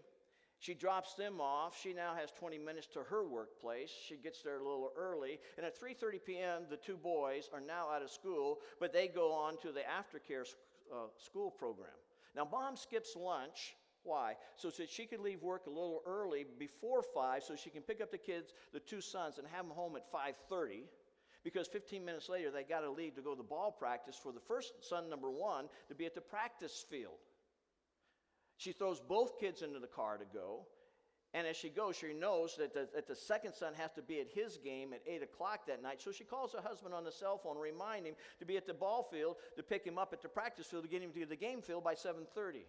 She 0.61 0.75
drops 0.75 1.15
them 1.15 1.41
off. 1.41 1.81
She 1.81 1.93
now 1.93 2.15
has 2.17 2.33
20 2.33 2.59
minutes 2.59 2.89
to 2.89 3.05
her 3.05 3.25
workplace. 3.25 3.91
She 3.91 4.17
gets 4.17 4.43
there 4.43 4.59
a 4.59 4.63
little 4.63 4.93
early, 4.97 5.41
and 5.57 5.65
at 5.65 5.79
3:30 5.79 6.25
p.m., 6.25 6.67
the 6.69 6.77
two 6.77 6.97
boys 6.97 7.49
are 7.53 7.61
now 7.61 7.89
out 7.91 8.03
of 8.03 8.11
school, 8.11 8.59
but 8.81 8.93
they 8.93 9.07
go 9.07 9.33
on 9.33 9.57
to 9.59 9.71
the 9.71 9.83
aftercare 9.83 10.45
uh, 10.93 11.07
school 11.17 11.51
program. 11.51 11.91
Now, 12.35 12.45
mom 12.51 12.77
skips 12.77 13.15
lunch. 13.17 13.77
Why? 14.09 14.37
So 14.57 14.71
that 14.71 14.89
she 14.89 15.05
could 15.05 15.21
leave 15.21 15.43
work 15.43 15.67
a 15.67 15.71
little 15.71 16.01
early 16.07 16.47
before 16.59 17.03
5 17.03 17.43
so 17.43 17.55
she 17.55 17.69
can 17.69 17.83
pick 17.83 18.01
up 18.01 18.11
the 18.11 18.17
kids, 18.17 18.55
the 18.73 18.81
two 18.81 19.03
sons, 19.03 19.37
and 19.37 19.47
have 19.49 19.67
them 19.67 19.77
home 19.77 19.97
at 19.97 20.11
5.30 20.11 20.85
because 21.45 21.69
15 21.69 22.03
minutes 22.03 22.31
later 22.31 22.51
they 22.51 22.63
got 22.63 22.81
to 22.81 22.91
leave 22.91 23.15
to 23.17 23.21
go 23.21 23.35
to 23.35 23.43
ball 23.43 23.71
practice 23.71 24.19
for 24.21 24.33
the 24.33 24.41
first 24.41 24.73
son, 24.81 25.11
number 25.11 25.31
one, 25.31 25.67
to 25.89 25.95
be 25.95 26.07
at 26.07 26.15
the 26.15 26.23
practice 26.23 26.87
field. 26.91 27.19
She 28.57 28.73
throws 28.73 28.99
both 28.99 29.39
kids 29.39 29.61
into 29.61 29.79
the 29.79 29.87
car 29.87 30.17
to 30.17 30.25
go. 30.33 30.63
And 31.35 31.47
as 31.47 31.59
she 31.59 31.69
goes, 31.69 31.95
she 31.95 32.15
knows 32.15 32.57
that 32.57 32.73
the, 32.73 32.89
that 32.95 33.07
the 33.07 33.15
second 33.15 33.53
son 33.53 33.75
has 33.77 33.93
to 33.93 34.03
be 34.03 34.21
at 34.21 34.29
his 34.29 34.57
game 34.57 34.95
at 34.95 35.03
8 35.07 35.23
o'clock 35.23 35.67
that 35.67 35.83
night. 35.83 36.01
So 36.01 36.13
she 36.13 36.25
calls 36.25 36.55
her 36.55 36.63
husband 36.63 36.95
on 36.95 37.05
the 37.05 37.13
cell 37.13 37.37
phone, 37.37 37.59
remind 37.59 38.07
him 38.07 38.15
to 38.39 38.47
be 38.47 38.57
at 38.57 38.67
the 38.67 38.73
ball 38.73 39.07
field 39.13 39.37
to 39.57 39.63
pick 39.63 39.85
him 39.85 39.99
up 39.99 40.15
at 40.15 40.23
the 40.23 40.29
practice 40.29 40.67
field 40.67 40.85
to 40.85 40.89
get 40.89 41.03
him 41.03 41.13
to 41.13 41.27
the 41.27 41.37
game 41.37 41.61
field 41.61 41.85
by 41.85 41.95
7.30. 41.95 42.63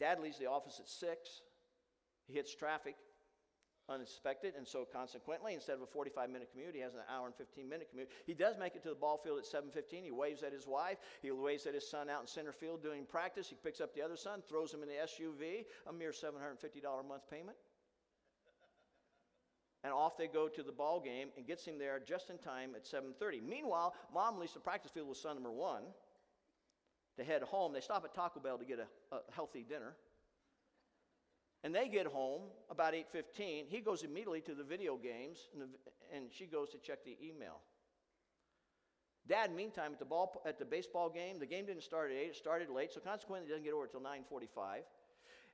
Dad 0.00 0.18
leaves 0.18 0.38
the 0.38 0.46
office 0.46 0.80
at 0.80 0.88
6. 0.88 1.42
He 2.26 2.32
hits 2.32 2.54
traffic 2.54 2.96
unexpected, 3.90 4.54
and 4.56 4.66
so 4.66 4.86
consequently, 4.90 5.52
instead 5.52 5.74
of 5.74 5.82
a 5.82 5.86
45 5.86 6.30
minute 6.30 6.48
commute, 6.52 6.74
he 6.74 6.80
has 6.80 6.94
an 6.94 7.00
hour 7.12 7.26
and 7.26 7.34
15 7.34 7.68
minute 7.68 7.88
commute. 7.90 8.08
He 8.24 8.34
does 8.34 8.56
make 8.56 8.76
it 8.76 8.82
to 8.84 8.88
the 8.88 8.94
ball 8.94 9.18
field 9.18 9.38
at 9.38 9.44
7:15. 9.44 10.04
He 10.04 10.10
waves 10.10 10.42
at 10.42 10.52
his 10.52 10.66
wife. 10.66 10.98
He 11.20 11.30
waves 11.30 11.66
at 11.66 11.74
his 11.74 11.88
son 11.88 12.08
out 12.08 12.22
in 12.22 12.26
center 12.26 12.52
field 12.52 12.82
doing 12.82 13.04
practice. 13.04 13.48
He 13.48 13.56
picks 13.56 13.80
up 13.80 13.92
the 13.92 14.02
other 14.02 14.16
son, 14.16 14.42
throws 14.42 14.72
him 14.72 14.82
in 14.82 14.88
the 14.88 14.98
SUV, 14.98 15.66
a 15.86 15.92
mere 15.92 16.12
$750 16.12 17.00
a 17.00 17.02
month 17.02 17.28
payment. 17.28 17.58
And 19.82 19.92
off 19.92 20.16
they 20.16 20.28
go 20.28 20.48
to 20.48 20.62
the 20.62 20.72
ball 20.72 21.00
game 21.00 21.32
and 21.36 21.46
gets 21.46 21.64
him 21.64 21.78
there 21.78 21.98
just 21.98 22.30
in 22.30 22.38
time 22.38 22.74
at 22.74 22.86
7:30. 22.86 23.40
Meanwhile, 23.40 23.94
mom 24.12 24.38
leaves 24.38 24.54
the 24.54 24.60
practice 24.60 24.92
field 24.92 25.08
with 25.08 25.18
son 25.18 25.34
number 25.34 25.50
one 25.50 25.82
to 27.16 27.24
head 27.24 27.42
home. 27.42 27.72
They 27.72 27.80
stop 27.80 28.04
at 28.04 28.14
Taco 28.14 28.40
Bell 28.40 28.58
to 28.58 28.64
get 28.64 28.78
a, 28.78 29.14
a 29.14 29.20
healthy 29.32 29.64
dinner. 29.68 29.94
And 31.62 31.74
they 31.74 31.88
get 31.88 32.06
home 32.06 32.42
about 32.70 32.94
8:15. 32.94 33.66
He 33.68 33.80
goes 33.80 34.02
immediately 34.02 34.40
to 34.42 34.54
the 34.54 34.64
video 34.64 34.96
games, 34.96 35.48
and, 35.52 35.62
the, 35.62 35.68
and, 36.14 36.32
she 36.32 36.46
goes 36.46 36.70
to 36.70 36.78
check 36.78 37.04
the 37.04 37.16
email. 37.22 37.60
Dad, 39.28 39.54
meantime, 39.54 39.92
at 39.92 39.98
the 39.98 40.06
ball 40.06 40.40
at 40.46 40.58
the 40.58 40.64
baseball 40.64 41.10
game, 41.10 41.38
the 41.38 41.46
game 41.46 41.66
didn't 41.66 41.82
start 41.82 42.10
at 42.10 42.16
eight; 42.16 42.30
it 42.30 42.36
started 42.36 42.70
late, 42.70 42.92
so 42.92 43.00
consequently, 43.00 43.46
he 43.46 43.50
doesn't 43.50 43.64
get 43.64 43.74
over 43.74 43.84
until 43.84 44.00
9:45. 44.00 44.84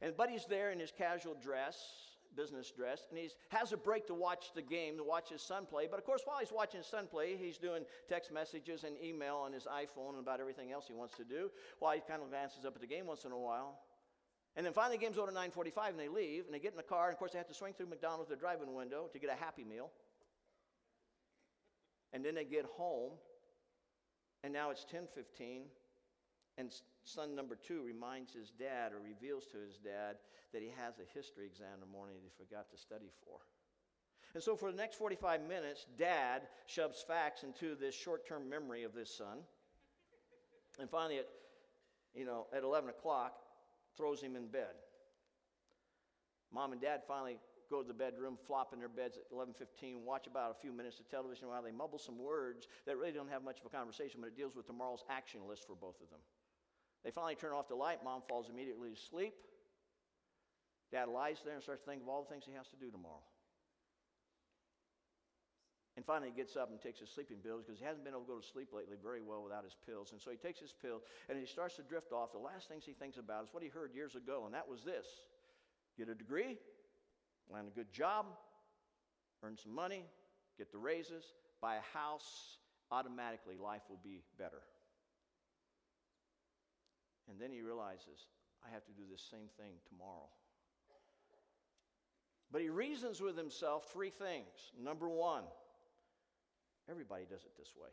And 0.01 0.17
Buddy's 0.17 0.47
there 0.47 0.71
in 0.71 0.79
his 0.79 0.93
casual 0.93 1.35
dress, 1.35 2.16
business 2.37 2.71
dress, 2.71 3.07
and 3.11 3.19
he 3.19 3.31
has 3.49 3.73
a 3.73 3.77
break 3.77 4.07
to 4.07 4.15
watch 4.15 4.53
the 4.55 4.63
game, 4.63 4.97
to 4.97 5.05
watch 5.05 5.31
his 5.31 5.43
son 5.43 5.67
play. 5.67 5.87
But 5.91 5.99
of 5.99 6.05
course, 6.05 6.23
while 6.25 6.39
he's 6.39 6.53
watching 6.53 6.79
his 6.79 6.87
son 6.87 7.07
play, 7.07 7.37
he's 7.37 7.59
doing 7.59 7.85
text 8.09 8.31
messages 8.33 8.85
and 8.85 8.97
email 9.03 9.37
on 9.37 9.53
his 9.53 9.65
iPhone 9.65 10.11
and 10.11 10.21
about 10.21 10.41
everything 10.41 10.73
else 10.73 10.87
he 10.87 10.95
wants 10.95 11.17
to 11.17 11.25
do. 11.25 11.51
While 11.79 11.95
he 11.95 12.01
kind 12.01 12.23
of 12.23 12.31
glances 12.31 12.65
up 12.65 12.75
at 12.75 12.81
the 12.81 12.87
game 12.87 13.07
once 13.07 13.25
in 13.25 13.33
a 13.33 13.39
while. 13.39 13.81
And 14.57 14.65
then 14.65 14.73
finally, 14.73 14.97
the 14.97 15.05
game's 15.05 15.19
over 15.19 15.29
at 15.29 15.35
9:45, 15.35 15.91
and 15.91 15.99
they 15.99 16.09
leave, 16.09 16.47
and 16.47 16.55
they 16.55 16.59
get 16.59 16.73
in 16.73 16.77
the 16.77 16.83
car, 16.83 17.07
and 17.07 17.13
of 17.13 17.19
course, 17.19 17.33
they 17.33 17.39
have 17.39 17.49
to 17.49 17.55
swing 17.55 17.75
through 17.75 17.87
McDonald's, 17.87 18.29
their 18.29 18.39
driving 18.39 18.75
window, 18.75 19.09
to 19.13 19.19
get 19.19 19.31
a 19.31 19.35
Happy 19.35 19.65
Meal. 19.65 19.91
And 22.13 22.25
then 22.25 22.35
they 22.35 22.45
get 22.45 22.65
home, 22.65 23.13
and 24.43 24.53
now 24.53 24.71
it's 24.71 24.85
10:15, 24.85 25.71
and 26.59 26.73
son 27.05 27.35
number 27.35 27.57
two 27.57 27.83
reminds 27.83 28.33
his 28.33 28.51
dad, 28.51 28.93
or 28.93 28.99
reveals 28.99 29.47
to 29.47 29.59
his 29.59 29.77
dad, 29.77 30.17
that 30.53 30.63
he 30.63 30.71
has 30.77 30.95
a 30.99 31.15
history 31.15 31.47
exam 31.47 31.75
in 31.75 31.81
the 31.81 31.93
morning 31.93 32.17
that 32.17 32.25
he 32.25 32.45
forgot 32.45 32.71
to 32.71 32.77
study 32.77 33.11
for. 33.25 33.39
And 34.35 34.43
so, 34.43 34.57
for 34.57 34.71
the 34.71 34.77
next 34.77 34.97
45 34.97 35.43
minutes, 35.49 35.87
dad 35.97 36.43
shoves 36.67 37.03
facts 37.07 37.43
into 37.43 37.75
this 37.75 37.95
short-term 37.95 38.49
memory 38.49 38.85
of 38.85 38.95
this 38.95 39.15
son. 39.15 39.39
And 40.79 40.91
finally, 40.91 41.19
at 41.19 41.29
you 42.15 42.25
know, 42.25 42.47
at 42.57 42.63
11 42.63 42.91
o'clock, 42.91 43.35
throws 43.97 44.21
him 44.21 44.37
in 44.37 44.47
bed. 44.47 44.73
Mom 46.53 46.73
and 46.73 46.81
dad 46.81 47.03
finally 47.07 47.37
go 47.71 47.83
to 47.83 47.89
the 47.89 47.95
bedroom, 47.95 48.39
flop 48.47 48.73
in 48.73 48.79
their 48.79 48.89
beds 48.89 49.19
at 49.19 49.25
11:15, 49.31 50.05
watch 50.05 50.27
about 50.27 50.51
a 50.51 50.55
few 50.55 50.73
minutes 50.73 51.01
of 51.01 51.09
television 51.09 51.49
while 51.49 51.63
they 51.63 51.73
mumble 51.73 51.99
some 51.99 52.19
words 52.19 52.69
that 52.87 52.97
really 52.97 53.13
don't 53.13 53.29
have 53.29 53.43
much 53.43 53.61
of 53.61 53.67
a 53.67 53.69
conversation, 53.69 54.21
but 54.21 54.29
it 54.29 54.37
deals 54.37 54.55
with 54.55 54.67
tomorrow's 54.67 55.05
action 55.11 55.47
list 55.47 55.67
for 55.67 55.75
both 55.75 56.01
of 56.01 56.09
them. 56.11 56.21
They 57.07 57.13
finally 57.13 57.37
turn 57.37 57.53
off 57.53 57.69
the 57.69 57.79
light. 57.79 58.03
Mom 58.03 58.23
falls 58.29 58.51
immediately 58.51 58.91
to 58.91 58.99
sleep. 58.99 59.33
Dad 60.91 61.07
lies 61.07 61.39
there 61.45 61.55
and 61.55 61.63
starts 61.63 61.85
to 61.85 61.89
think 61.89 62.03
of 62.03 62.09
all 62.09 62.27
the 62.27 62.29
things 62.29 62.43
he 62.45 62.59
has 62.59 62.67
to 62.75 62.77
do 62.83 62.91
tomorrow. 62.91 63.23
And 65.95 66.05
finally, 66.05 66.35
he 66.35 66.37
gets 66.37 66.57
up 66.57 66.69
and 66.69 66.83
takes 66.83 66.99
his 66.99 67.09
sleeping 67.09 67.39
pills 67.39 67.63
because 67.65 67.79
he 67.79 67.87
hasn't 67.87 68.03
been 68.03 68.13
able 68.13 68.27
to 68.27 68.33
go 68.35 68.41
to 68.41 68.47
sleep 68.47 68.75
lately 68.75 68.97
very 69.01 69.23
well 69.23 69.45
without 69.45 69.63
his 69.63 69.77
pills. 69.87 70.11
And 70.11 70.21
so 70.21 70.33
he 70.33 70.37
takes 70.37 70.59
his 70.59 70.75
pills 70.83 71.03
and 71.31 71.39
he 71.39 71.47
starts 71.47 71.77
to 71.77 71.83
drift 71.83 72.11
off. 72.11 72.33
The 72.33 72.43
last 72.43 72.69
things 72.69 72.83
he 72.85 72.93
thinks 72.93 73.19
about 73.19 73.45
is 73.45 73.55
what 73.55 73.63
he 73.63 73.69
heard 73.69 73.95
years 73.95 74.17
ago, 74.17 74.43
and 74.45 74.53
that 74.53 74.69
was 74.69 74.83
this 74.83 75.07
get 75.97 76.09
a 76.09 76.15
degree, 76.15 76.59
land 77.49 77.69
a 77.71 77.71
good 77.71 77.93
job, 77.93 78.27
earn 79.45 79.57
some 79.57 79.75
money, 79.75 80.03
get 80.59 80.73
the 80.73 80.79
raises, 80.79 81.25
buy 81.63 81.77
a 81.77 81.97
house. 81.97 82.59
Automatically, 82.91 83.57
life 83.59 83.83
will 83.89 83.99
be 84.05 84.23
better. 84.39 84.63
And 87.29 87.41
then 87.41 87.51
he 87.51 87.61
realizes, 87.61 88.29
I 88.65 88.73
have 88.73 88.85
to 88.87 88.93
do 88.93 89.03
this 89.11 89.27
same 89.31 89.49
thing 89.57 89.75
tomorrow. 89.89 90.29
But 92.53 92.63
he 92.63 92.69
reasons 92.69 93.21
with 93.21 93.37
himself 93.37 93.91
three 93.93 94.11
things. 94.11 94.73
Number 94.81 95.09
one, 95.09 95.43
Everybody 96.89 97.25
does 97.29 97.45
it 97.45 97.57
this 97.59 97.73
way. 97.77 97.91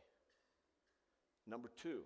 Number 1.47 1.71
two, 1.81 2.01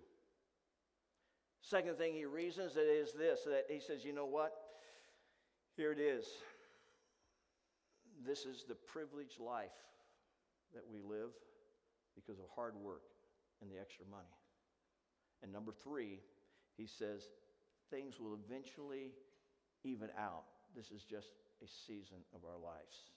second 1.62 1.98
thing 1.98 2.14
he 2.14 2.24
reasons 2.24 2.74
that 2.74 2.90
is 2.90 3.12
this 3.12 3.40
that 3.44 3.66
he 3.68 3.78
says, 3.78 4.04
you 4.04 4.12
know 4.12 4.26
what? 4.26 4.52
Here 5.76 5.92
it 5.92 6.00
is. 6.00 6.26
This 8.26 8.46
is 8.46 8.64
the 8.66 8.74
privileged 8.74 9.38
life 9.38 9.76
that 10.74 10.82
we 10.90 11.00
live 11.02 11.30
because 12.16 12.40
of 12.40 12.46
hard 12.54 12.74
work 12.74 13.02
and 13.60 13.70
the 13.70 13.78
extra 13.78 14.04
money. 14.10 14.34
And 15.42 15.52
number 15.52 15.72
three, 15.72 16.20
he 16.78 16.86
says, 16.86 17.26
things 17.90 18.22
will 18.22 18.38
eventually 18.38 19.10
even 19.82 20.14
out. 20.14 20.46
This 20.78 20.94
is 20.94 21.02
just 21.02 21.34
a 21.58 21.66
season 21.66 22.22
of 22.30 22.46
our 22.46 22.54
lives. 22.54 23.10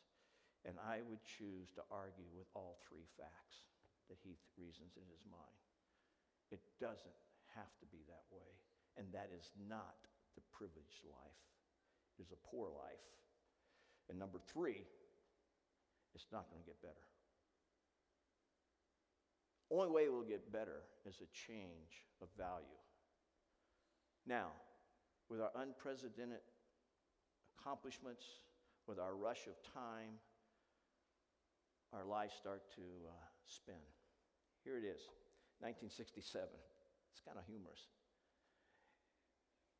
And 0.65 0.82
I 0.82 1.06
would 1.06 1.22
choose 1.22 1.70
to 1.77 1.86
argue 1.94 2.25
with 2.34 2.50
all 2.58 2.82
three 2.89 3.06
facts 3.22 3.70
that 4.10 4.18
he 4.25 4.34
reasons 4.58 4.98
in 4.98 5.06
his 5.06 5.22
mind. 5.30 5.62
It 6.50 6.62
doesn't 6.82 7.22
have 7.53 7.70
to 7.80 7.88
be 7.94 8.01
that 8.10 8.25
way. 8.34 8.50
And 8.98 9.06
that 9.13 9.30
is 9.30 9.53
not 9.70 10.10
the 10.34 10.44
privileged 10.50 11.06
life, 11.06 11.41
it 12.18 12.25
is 12.25 12.34
a 12.34 12.41
poor 12.50 12.68
life. 12.74 13.06
And 14.10 14.18
number 14.18 14.41
three, 14.51 14.84
it's 16.15 16.27
not 16.34 16.50
going 16.50 16.62
to 16.62 16.68
get 16.68 16.82
better. 16.82 17.06
Only 19.72 19.88
way 19.88 20.03
it 20.03 20.12
will 20.12 20.27
get 20.27 20.51
better 20.51 20.84
is 21.08 21.22
a 21.24 21.30
change 21.32 22.03
of 22.22 22.27
value. 22.38 22.82
Now, 24.25 24.48
with 25.30 25.42
our 25.42 25.51
unprecedented 25.56 26.40
accomplishments, 27.58 28.25
with 28.88 29.00
our 29.00 29.16
rush 29.16 29.48
of 29.48 29.56
time, 29.74 30.20
our 31.94 32.06
lives 32.06 32.34
start 32.34 32.63
to 32.75 32.82
uh, 32.82 33.12
spin. 33.46 33.75
Here 34.63 34.78
it 34.78 34.84
is 34.84 35.01
1967. 35.60 36.48
It's 37.12 37.22
kind 37.22 37.38
of 37.38 37.46
humorous. 37.46 37.88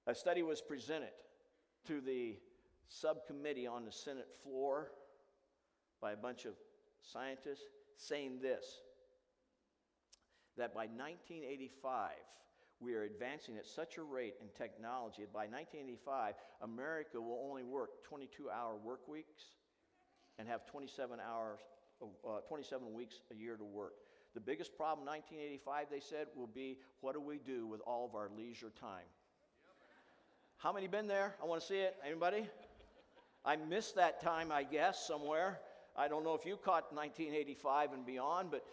A 0.07 0.15
study 0.15 0.43
was 0.43 0.62
presented 0.62 1.13
to 1.88 2.01
the 2.01 2.38
subcommittee 2.88 3.67
on 3.67 3.86
the 3.86 3.91
Senate 3.91 4.29
floor 4.43 4.91
by 6.01 6.12
a 6.12 6.17
bunch 6.17 6.45
of 6.45 6.53
scientists 7.01 7.63
saying 7.95 8.39
this 8.41 8.65
that 10.57 10.74
by 10.74 10.81
1985, 10.81 12.12
we 12.81 12.95
are 12.95 13.03
advancing 13.03 13.57
at 13.57 13.65
such 13.65 13.97
a 13.97 14.03
rate 14.03 14.33
in 14.41 14.47
technology 14.57 15.21
that 15.21 15.31
by 15.31 15.45
1985, 15.45 16.33
America 16.61 17.21
will 17.21 17.47
only 17.47 17.63
work 17.63 18.03
22 18.03 18.50
hour 18.50 18.75
work 18.75 19.07
weeks 19.07 19.43
and 20.39 20.47
have 20.47 20.65
27 20.65 21.19
hours 21.19 21.59
uh, 22.27 22.39
27 22.47 22.93
weeks 22.93 23.21
a 23.31 23.35
year 23.35 23.55
to 23.55 23.63
work. 23.63 23.93
The 24.33 24.39
biggest 24.39 24.75
problem 24.75 25.05
1985, 25.05 25.88
they 25.91 26.00
said, 26.00 26.27
will 26.35 26.47
be 26.47 26.77
what 27.01 27.13
do 27.13 27.21
we 27.21 27.38
do 27.38 27.67
with 27.67 27.81
all 27.85 28.05
of 28.05 28.15
our 28.15 28.29
leisure 28.35 28.71
time? 28.79 29.05
How 30.57 30.73
many 30.73 30.88
been 30.88 31.07
there? 31.07 31.35
I 31.41 31.45
want 31.45 31.61
to 31.61 31.67
see 31.67 31.79
it. 31.79 31.95
Anybody? 32.05 32.47
I 33.43 33.55
missed 33.55 33.95
that 33.95 34.21
time, 34.21 34.51
I 34.51 34.63
guess, 34.63 35.05
somewhere. 35.05 35.59
I 35.95 36.07
don't 36.07 36.23
know 36.23 36.33
if 36.33 36.45
you 36.45 36.55
caught 36.55 36.93
1985 36.93 37.93
and 37.93 38.05
beyond, 38.05 38.51
but 38.51 38.63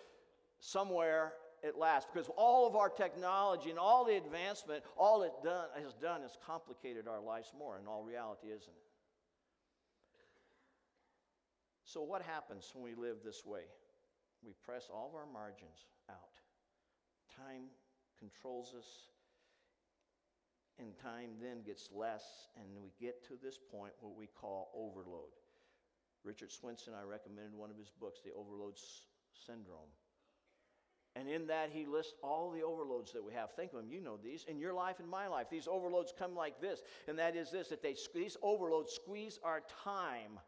somewhere 0.60 1.32
it 1.62 1.76
lasts 1.76 2.08
because 2.12 2.30
all 2.36 2.66
of 2.66 2.76
our 2.76 2.88
technology 2.88 3.70
and 3.70 3.78
all 3.78 4.04
the 4.04 4.16
advancement, 4.16 4.84
all 4.96 5.22
it 5.22 5.32
done, 5.42 5.66
has 5.82 5.94
done 5.94 6.22
is 6.22 6.36
complicated 6.46 7.08
our 7.08 7.20
lives 7.20 7.52
more. 7.58 7.78
In 7.78 7.86
all 7.86 8.02
reality, 8.02 8.48
isn't 8.48 8.68
it? 8.68 8.88
So, 11.84 12.02
what 12.02 12.22
happens 12.22 12.70
when 12.74 12.84
we 12.84 12.94
live 12.94 13.18
this 13.24 13.44
way? 13.46 13.62
We 14.44 14.52
press 14.62 14.88
all 14.92 15.08
of 15.08 15.14
our 15.14 15.26
margins 15.26 15.86
out. 16.10 16.36
Time 17.34 17.64
controls 18.18 18.74
us. 18.76 19.08
And 20.78 20.96
time 21.02 21.30
then 21.42 21.62
gets 21.66 21.88
less, 21.92 22.46
and 22.54 22.66
we 22.80 22.92
get 23.00 23.26
to 23.26 23.34
this 23.42 23.58
point 23.58 23.92
what 24.00 24.14
we 24.14 24.28
call 24.28 24.70
overload. 24.76 25.34
Richard 26.22 26.52
Swenson, 26.52 26.94
I 26.94 27.02
recommended 27.02 27.54
one 27.54 27.70
of 27.70 27.76
his 27.76 27.90
books, 27.90 28.20
The 28.24 28.30
Overload 28.32 28.74
Syndrome. 29.32 29.90
And 31.18 31.28
in 31.28 31.46
that, 31.48 31.70
he 31.72 31.84
lists 31.84 32.14
all 32.22 32.50
the 32.50 32.62
overloads 32.62 33.12
that 33.12 33.24
we 33.24 33.32
have. 33.32 33.50
Think 33.52 33.72
of 33.72 33.78
them, 33.78 33.90
you 33.90 34.00
know 34.00 34.16
these, 34.22 34.44
in 34.46 34.58
your 34.58 34.72
life 34.72 35.00
and 35.00 35.08
my 35.08 35.26
life. 35.26 35.48
These 35.50 35.66
overloads 35.66 36.12
come 36.16 36.36
like 36.36 36.60
this, 36.60 36.80
and 37.08 37.18
that 37.18 37.34
is 37.34 37.50
this 37.50 37.68
that 37.68 37.82
they, 37.82 37.96
these 38.14 38.36
overloads 38.42 38.92
squeeze 38.92 39.40
our 39.42 39.62
time 39.84 40.38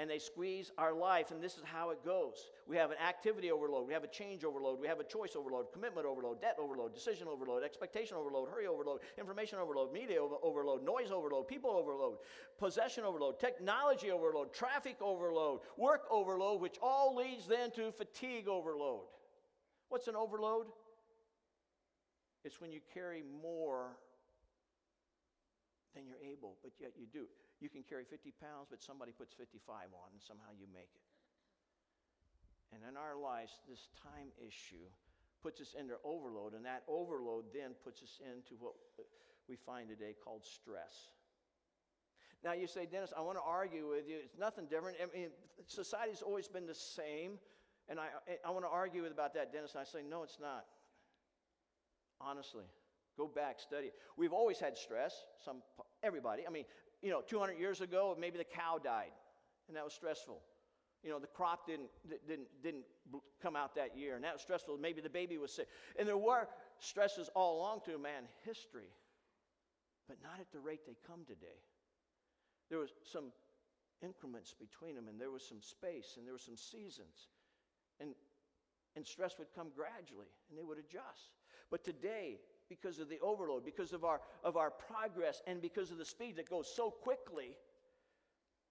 and 0.00 0.08
they 0.08 0.20
squeeze 0.20 0.70
our 0.78 0.92
life, 0.94 1.32
and 1.32 1.42
this 1.42 1.56
is 1.56 1.64
how 1.64 1.90
it 1.90 2.04
goes. 2.04 2.50
We 2.68 2.76
have 2.76 2.92
an 2.92 2.98
activity 3.04 3.50
overload, 3.50 3.88
we 3.88 3.92
have 3.92 4.04
a 4.04 4.08
change 4.08 4.44
overload, 4.44 4.80
we 4.80 4.86
have 4.86 5.00
a 5.00 5.04
choice 5.04 5.34
overload, 5.34 5.72
commitment 5.72 6.06
overload, 6.06 6.40
debt 6.40 6.56
overload, 6.60 6.94
decision 6.94 7.26
overload, 7.26 7.64
expectation 7.64 8.16
overload, 8.16 8.48
hurry 8.48 8.68
overload, 8.68 9.00
information 9.18 9.58
overload, 9.58 9.92
media 9.92 10.18
overload, 10.20 10.84
noise 10.84 11.10
overload, 11.10 11.48
people 11.48 11.70
overload, 11.70 12.18
possession 12.58 13.02
overload, 13.02 13.40
technology 13.40 14.12
overload, 14.12 14.52
traffic 14.54 14.96
overload, 15.00 15.60
work 15.76 16.02
overload, 16.12 16.60
which 16.60 16.76
all 16.80 17.16
leads 17.16 17.48
then 17.48 17.72
to 17.72 17.90
fatigue 17.90 18.46
overload. 18.46 19.00
What's 19.88 20.08
an 20.08 20.16
overload? 20.16 20.66
It's 22.44 22.60
when 22.60 22.72
you 22.72 22.80
carry 22.94 23.22
more 23.42 23.96
than 25.94 26.06
you're 26.06 26.22
able, 26.22 26.56
but 26.62 26.72
yet 26.78 26.92
you 26.96 27.06
do. 27.12 27.26
You 27.60 27.68
can 27.68 27.82
carry 27.82 28.04
50 28.04 28.32
pounds, 28.40 28.68
but 28.70 28.82
somebody 28.82 29.12
puts 29.12 29.34
55 29.34 29.90
on, 29.90 30.08
and 30.12 30.22
somehow 30.22 30.54
you 30.58 30.66
make 30.72 30.92
it. 30.94 31.06
And 32.72 32.82
in 32.88 32.96
our 32.96 33.16
lives, 33.16 33.52
this 33.68 33.88
time 34.02 34.28
issue 34.38 34.86
puts 35.42 35.60
us 35.60 35.74
into 35.78 35.94
overload, 36.04 36.54
and 36.54 36.64
that 36.64 36.82
overload 36.86 37.46
then 37.54 37.72
puts 37.82 38.02
us 38.02 38.20
into 38.20 38.54
what 38.60 38.74
we 39.48 39.56
find 39.56 39.88
today 39.88 40.14
called 40.22 40.44
stress. 40.44 41.08
Now, 42.44 42.52
you 42.52 42.66
say, 42.66 42.86
Dennis, 42.86 43.12
I 43.16 43.20
want 43.22 43.38
to 43.38 43.42
argue 43.42 43.88
with 43.88 44.08
you. 44.08 44.16
It's 44.22 44.38
nothing 44.38 44.66
different. 44.66 44.98
I 45.02 45.16
mean, 45.16 45.30
society's 45.66 46.22
always 46.22 46.46
been 46.46 46.66
the 46.66 46.74
same. 46.74 47.38
And 47.88 47.98
I, 47.98 48.08
I 48.46 48.50
want 48.50 48.64
to 48.64 48.70
argue 48.70 49.02
with 49.02 49.12
about 49.12 49.34
that, 49.34 49.52
Dennis. 49.52 49.72
And 49.72 49.80
I 49.80 49.84
say, 49.84 50.00
no, 50.08 50.22
it's 50.22 50.38
not. 50.40 50.64
Honestly, 52.20 52.64
go 53.16 53.26
back, 53.26 53.60
study. 53.60 53.90
We've 54.16 54.32
always 54.32 54.58
had 54.58 54.76
stress. 54.76 55.14
Some, 55.44 55.62
everybody. 56.02 56.42
I 56.46 56.50
mean, 56.50 56.64
you 57.02 57.10
know, 57.10 57.22
200 57.26 57.58
years 57.58 57.80
ago, 57.80 58.16
maybe 58.18 58.38
the 58.38 58.44
cow 58.44 58.78
died, 58.82 59.12
and 59.68 59.76
that 59.76 59.84
was 59.84 59.94
stressful. 59.94 60.40
You 61.02 61.10
know, 61.10 61.20
the 61.20 61.28
crop 61.28 61.66
didn't, 61.66 61.90
didn't, 62.26 62.48
didn't 62.62 62.84
come 63.40 63.54
out 63.54 63.76
that 63.76 63.96
year, 63.96 64.16
and 64.16 64.24
that 64.24 64.32
was 64.32 64.42
stressful. 64.42 64.76
Maybe 64.78 65.00
the 65.00 65.08
baby 65.08 65.38
was 65.38 65.52
sick. 65.52 65.68
And 65.98 66.08
there 66.08 66.16
were 66.16 66.48
stresses 66.80 67.30
all 67.34 67.60
along 67.60 67.80
through 67.84 67.98
man 67.98 68.24
history, 68.44 68.90
but 70.08 70.16
not 70.22 70.40
at 70.40 70.50
the 70.52 70.58
rate 70.58 70.80
they 70.86 70.96
come 71.06 71.20
today. 71.26 71.62
There 72.68 72.80
was 72.80 72.90
some 73.04 73.32
increments 74.02 74.54
between 74.58 74.96
them, 74.96 75.06
and 75.08 75.20
there 75.20 75.30
was 75.30 75.46
some 75.46 75.62
space, 75.62 76.14
and 76.16 76.26
there 76.26 76.34
were 76.34 76.38
some 76.38 76.56
seasons. 76.56 77.28
And, 78.00 78.10
and 78.96 79.06
stress 79.06 79.38
would 79.38 79.48
come 79.54 79.68
gradually, 79.74 80.26
and 80.48 80.58
they 80.58 80.64
would 80.64 80.78
adjust. 80.78 81.30
But 81.70 81.84
today, 81.84 82.38
because 82.68 82.98
of 82.98 83.08
the 83.08 83.18
overload, 83.20 83.64
because 83.64 83.92
of 83.92 84.04
our, 84.04 84.20
of 84.44 84.56
our 84.56 84.70
progress, 84.70 85.42
and 85.46 85.60
because 85.60 85.90
of 85.90 85.98
the 85.98 86.04
speed 86.04 86.36
that 86.36 86.48
goes 86.48 86.70
so 86.74 86.90
quickly 86.90 87.56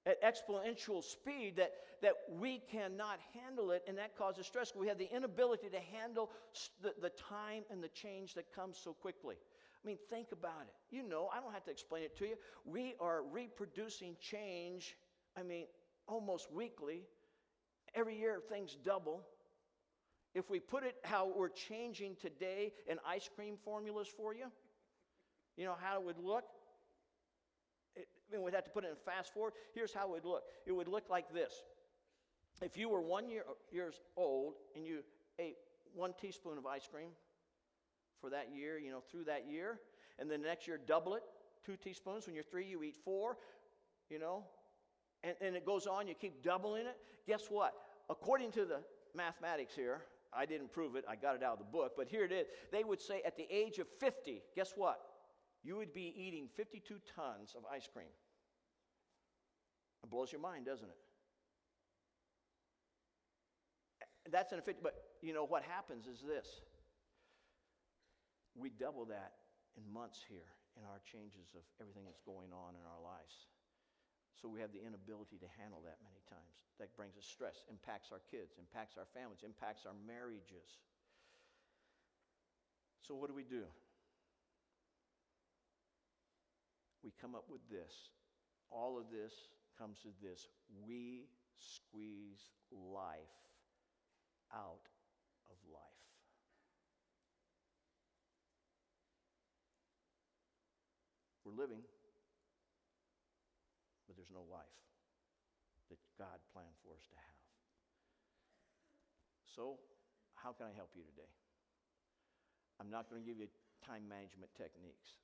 at 0.05 0.21
exponential 0.23 1.03
speed 1.03 1.57
that, 1.57 1.71
that 2.01 2.13
we 2.39 2.61
cannot 2.71 3.19
handle 3.33 3.71
it, 3.71 3.83
and 3.87 3.97
that 3.97 4.17
causes 4.17 4.45
stress. 4.45 4.73
We 4.75 4.87
have 4.87 4.97
the 4.97 5.13
inability 5.13 5.67
to 5.69 5.79
handle 5.97 6.31
the, 6.81 6.93
the 7.01 7.09
time 7.09 7.63
and 7.69 7.83
the 7.83 7.89
change 7.89 8.33
that 8.35 8.53
comes 8.53 8.77
so 8.81 8.93
quickly. 8.93 9.35
I 9.35 9.87
mean, 9.87 9.97
think 10.09 10.31
about 10.31 10.61
it. 10.61 10.95
You 10.95 11.03
know, 11.03 11.29
I 11.35 11.41
don't 11.41 11.53
have 11.53 11.65
to 11.65 11.71
explain 11.71 12.03
it 12.03 12.17
to 12.17 12.25
you. 12.25 12.35
We 12.65 12.95
are 12.99 13.21
reproducing 13.23 14.15
change, 14.21 14.95
I 15.37 15.43
mean, 15.43 15.65
almost 16.07 16.51
weekly. 16.51 17.03
Every 17.97 18.15
year, 18.15 18.39
things 18.47 18.77
double. 18.85 19.25
If 20.35 20.51
we 20.51 20.59
put 20.59 20.83
it 20.83 20.97
how 21.03 21.31
we're 21.35 21.49
changing 21.49 22.15
today 22.21 22.71
in 22.85 22.97
ice 23.07 23.27
cream 23.35 23.55
formulas 23.65 24.07
for 24.07 24.35
you, 24.35 24.45
you 25.57 25.65
know 25.65 25.75
how 25.81 25.99
it 25.99 26.05
would 26.05 26.19
look? 26.19 26.43
It, 27.95 28.07
I 28.29 28.35
mean, 28.35 28.45
we'd 28.45 28.53
have 28.53 28.65
to 28.65 28.69
put 28.69 28.83
it 28.83 28.89
in 28.89 28.95
fast 29.03 29.33
forward. 29.33 29.53
Here's 29.73 29.91
how 29.91 30.09
it 30.09 30.11
would 30.11 30.25
look 30.25 30.43
it 30.67 30.73
would 30.73 30.87
look 30.87 31.09
like 31.09 31.33
this. 31.33 31.51
If 32.61 32.77
you 32.77 32.87
were 32.87 33.01
one 33.01 33.29
year 33.29 33.43
years 33.71 33.99
old 34.15 34.53
and 34.75 34.85
you 34.85 34.99
ate 35.39 35.55
one 35.95 36.13
teaspoon 36.21 36.59
of 36.59 36.67
ice 36.67 36.87
cream 36.87 37.09
for 38.21 38.29
that 38.29 38.49
year, 38.55 38.77
you 38.77 38.91
know, 38.91 39.01
through 39.11 39.23
that 39.23 39.47
year, 39.49 39.79
and 40.19 40.29
then 40.29 40.43
the 40.43 40.47
next 40.47 40.67
year 40.67 40.79
double 40.85 41.15
it, 41.15 41.23
two 41.65 41.75
teaspoons. 41.75 42.27
When 42.27 42.35
you're 42.35 42.43
three, 42.43 42.67
you 42.67 42.83
eat 42.83 42.97
four, 43.03 43.37
you 44.07 44.19
know, 44.19 44.43
and, 45.23 45.35
and 45.41 45.55
it 45.55 45.65
goes 45.65 45.87
on, 45.87 46.07
you 46.07 46.13
keep 46.13 46.43
doubling 46.43 46.85
it. 46.85 46.97
Guess 47.25 47.47
what? 47.49 47.73
According 48.09 48.51
to 48.51 48.65
the 48.65 48.79
mathematics 49.15 49.75
here, 49.75 50.03
I 50.33 50.45
didn't 50.45 50.71
prove 50.71 50.95
it, 50.95 51.05
I 51.07 51.15
got 51.15 51.35
it 51.35 51.43
out 51.43 51.53
of 51.53 51.59
the 51.59 51.65
book, 51.65 51.93
but 51.97 52.07
here 52.07 52.23
it 52.23 52.31
is. 52.31 52.47
They 52.71 52.83
would 52.83 53.01
say 53.01 53.21
at 53.25 53.37
the 53.37 53.47
age 53.49 53.79
of 53.79 53.87
50, 53.99 54.41
guess 54.55 54.73
what? 54.75 54.99
You 55.63 55.75
would 55.77 55.93
be 55.93 56.13
eating 56.15 56.47
52 56.55 56.99
tons 57.15 57.55
of 57.57 57.63
ice 57.71 57.87
cream. 57.91 58.11
It 60.03 60.09
blows 60.09 60.31
your 60.31 60.41
mind, 60.41 60.65
doesn't 60.65 60.87
it? 60.87 60.97
That's 64.31 64.51
in 64.51 64.59
a 64.59 64.61
50, 64.61 64.81
but 64.83 64.93
you 65.21 65.33
know 65.33 65.45
what 65.45 65.63
happens 65.63 66.05
is 66.05 66.21
this. 66.21 66.47
We 68.55 68.69
double 68.69 69.05
that 69.05 69.33
in 69.77 69.91
months 69.91 70.23
here 70.27 70.47
in 70.77 70.83
our 70.83 70.99
changes 71.03 71.55
of 71.55 71.61
everything 71.81 72.03
that's 72.05 72.21
going 72.25 72.51
on 72.53 72.75
in 72.75 72.85
our 72.85 73.01
lives. 73.01 73.47
So 74.37 74.47
we 74.47 74.61
have 74.61 74.69
the 74.69 74.81
inability 74.85 75.41
to 75.41 75.49
handle 75.57 75.81
that 75.81 75.97
many 76.05 76.21
times. 76.29 76.53
That 76.77 76.93
brings 76.93 77.17
us 77.17 77.25
stress, 77.25 77.65
impacts 77.73 78.13
our 78.13 78.21
kids, 78.29 78.53
impacts 78.61 78.97
our 79.01 79.09
families, 79.17 79.41
impacts 79.41 79.89
our 79.89 79.97
marriages. 80.05 80.77
So 83.01 83.15
what 83.15 83.29
do 83.29 83.35
we 83.35 83.43
do? 83.43 83.65
We 87.03 87.11
come 87.19 87.33
up 87.33 87.49
with 87.49 87.65
this. 87.71 88.13
All 88.69 88.99
of 88.99 89.09
this 89.09 89.33
comes 89.79 89.97
to 90.05 90.09
this. 90.21 90.45
We 90.85 91.25
squeeze 91.55 92.51
life 92.69 93.33
out 94.53 94.85
of 95.49 95.57
life. 95.71 95.81
We're 101.45 101.57
living 101.57 101.81
there's 104.27 104.35
no 104.35 104.43
life 104.51 104.75
that 105.87 105.99
God 106.19 106.35
planned 106.51 106.75
for 106.83 106.91
us 106.91 107.07
to 107.07 107.15
have. 107.15 107.39
So, 109.47 109.79
how 110.35 110.51
can 110.51 110.67
I 110.67 110.75
help 110.75 110.91
you 110.91 111.07
today? 111.07 111.31
I'm 112.77 112.91
not 112.91 113.07
going 113.07 113.23
to 113.23 113.27
give 113.27 113.39
you 113.39 113.47
time 113.79 114.03
management 114.05 114.51
techniques. 114.59 115.15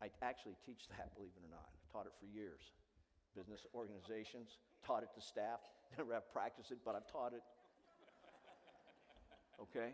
I 0.00 0.08
actually 0.24 0.56
teach 0.64 0.88
that, 0.96 1.12
believe 1.14 1.36
it 1.36 1.44
or 1.44 1.52
not. 1.52 1.68
I 1.68 1.84
taught 1.92 2.08
it 2.08 2.16
for 2.16 2.24
years. 2.24 2.72
Business 3.36 3.68
organizations, 3.76 4.56
taught 4.80 5.04
it 5.04 5.12
to 5.14 5.20
staff. 5.20 5.60
Never 6.00 6.16
have 6.16 6.32
practiced 6.32 6.72
it, 6.72 6.80
but 6.80 6.96
I've 6.96 7.06
taught 7.06 7.36
it. 7.36 7.44
Okay? 9.60 9.92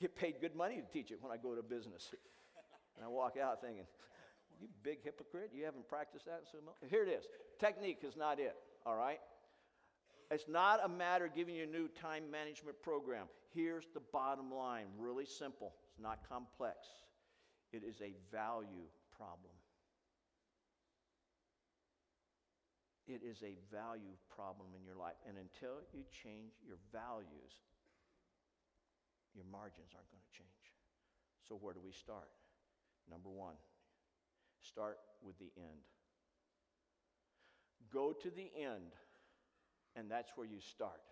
Get 0.00 0.16
paid 0.16 0.40
good 0.40 0.56
money 0.56 0.80
to 0.80 0.88
teach 0.88 1.12
it 1.12 1.20
when 1.20 1.30
I 1.30 1.36
go 1.36 1.54
to 1.54 1.62
business. 1.62 2.08
And 2.96 3.04
I 3.04 3.08
walk 3.08 3.36
out 3.36 3.60
thinking, 3.60 3.84
you 4.60 4.68
big 4.82 5.04
hypocrite. 5.04 5.52
You 5.54 5.64
haven't 5.64 5.88
practiced 5.88 6.26
that 6.26 6.44
in 6.44 6.48
so 6.52 6.58
much. 6.64 6.76
Here 6.90 7.04
it 7.04 7.08
is. 7.08 7.24
Technique 7.60 7.98
is 8.02 8.16
not 8.16 8.40
it, 8.40 8.56
all 8.86 8.96
right? 8.96 9.20
It's 10.30 10.48
not 10.48 10.80
a 10.82 10.88
matter 10.88 11.26
of 11.26 11.34
giving 11.34 11.54
you 11.54 11.64
a 11.64 11.66
new 11.66 11.88
time 11.88 12.30
management 12.30 12.80
program. 12.82 13.26
Here's 13.54 13.86
the 13.92 14.00
bottom 14.12 14.52
line 14.52 14.86
really 14.98 15.26
simple, 15.26 15.72
it's 15.90 16.00
not 16.00 16.20
complex. 16.28 16.88
It 17.72 17.82
is 17.84 18.00
a 18.00 18.14
value 18.32 18.90
problem. 19.16 19.54
It 23.06 23.22
is 23.22 23.42
a 23.42 23.54
value 23.70 24.18
problem 24.34 24.68
in 24.74 24.84
your 24.84 24.96
life. 24.96 25.14
And 25.26 25.36
until 25.38 25.82
you 25.94 26.02
change 26.10 26.58
your 26.66 26.78
values, 26.90 27.62
your 29.34 29.44
margins 29.50 29.94
aren't 29.94 30.10
going 30.10 30.22
to 30.22 30.34
change. 30.34 30.66
So, 31.46 31.58
where 31.60 31.74
do 31.74 31.80
we 31.82 31.92
start? 31.92 32.30
Number 33.10 33.30
one, 33.30 33.54
Start 34.60 34.98
with 35.24 35.38
the 35.38 35.50
end. 35.56 35.80
Go 37.92 38.12
to 38.12 38.30
the 38.30 38.50
end, 38.56 38.94
and 39.96 40.10
that's 40.10 40.30
where 40.36 40.46
you 40.46 40.60
start 40.60 41.02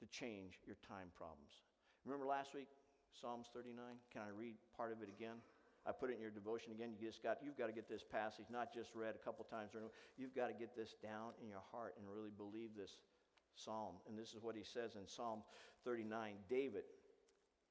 to 0.00 0.06
change 0.06 0.58
your 0.66 0.76
time 0.88 1.08
problems. 1.16 1.62
Remember 2.04 2.26
last 2.26 2.54
week, 2.54 2.68
Psalms 3.14 3.46
39? 3.54 3.78
Can 4.12 4.22
I 4.22 4.30
read 4.34 4.54
part 4.76 4.90
of 4.90 5.02
it 5.02 5.08
again? 5.08 5.38
I 5.86 5.90
put 5.90 6.10
it 6.10 6.14
in 6.14 6.22
your 6.22 6.30
devotion 6.30 6.70
again. 6.72 6.94
You 6.94 7.06
just 7.06 7.22
got, 7.22 7.38
you've 7.42 7.58
got 7.58 7.66
to 7.66 7.72
get 7.72 7.88
this 7.88 8.02
passage, 8.02 8.46
not 8.50 8.72
just 8.72 8.90
read 8.94 9.14
a 9.14 9.22
couple 9.24 9.44
times. 9.44 9.70
You've 10.16 10.34
got 10.34 10.46
to 10.46 10.54
get 10.54 10.76
this 10.76 10.94
down 11.02 11.34
in 11.42 11.48
your 11.48 11.62
heart 11.70 11.94
and 11.98 12.06
really 12.06 12.30
believe 12.30 12.70
this 12.76 12.98
psalm. 13.54 13.98
And 14.08 14.18
this 14.18 14.34
is 14.34 14.42
what 14.42 14.54
he 14.54 14.62
says 14.62 14.94
in 14.94 15.06
Psalm 15.06 15.42
39. 15.84 16.34
David, 16.48 16.84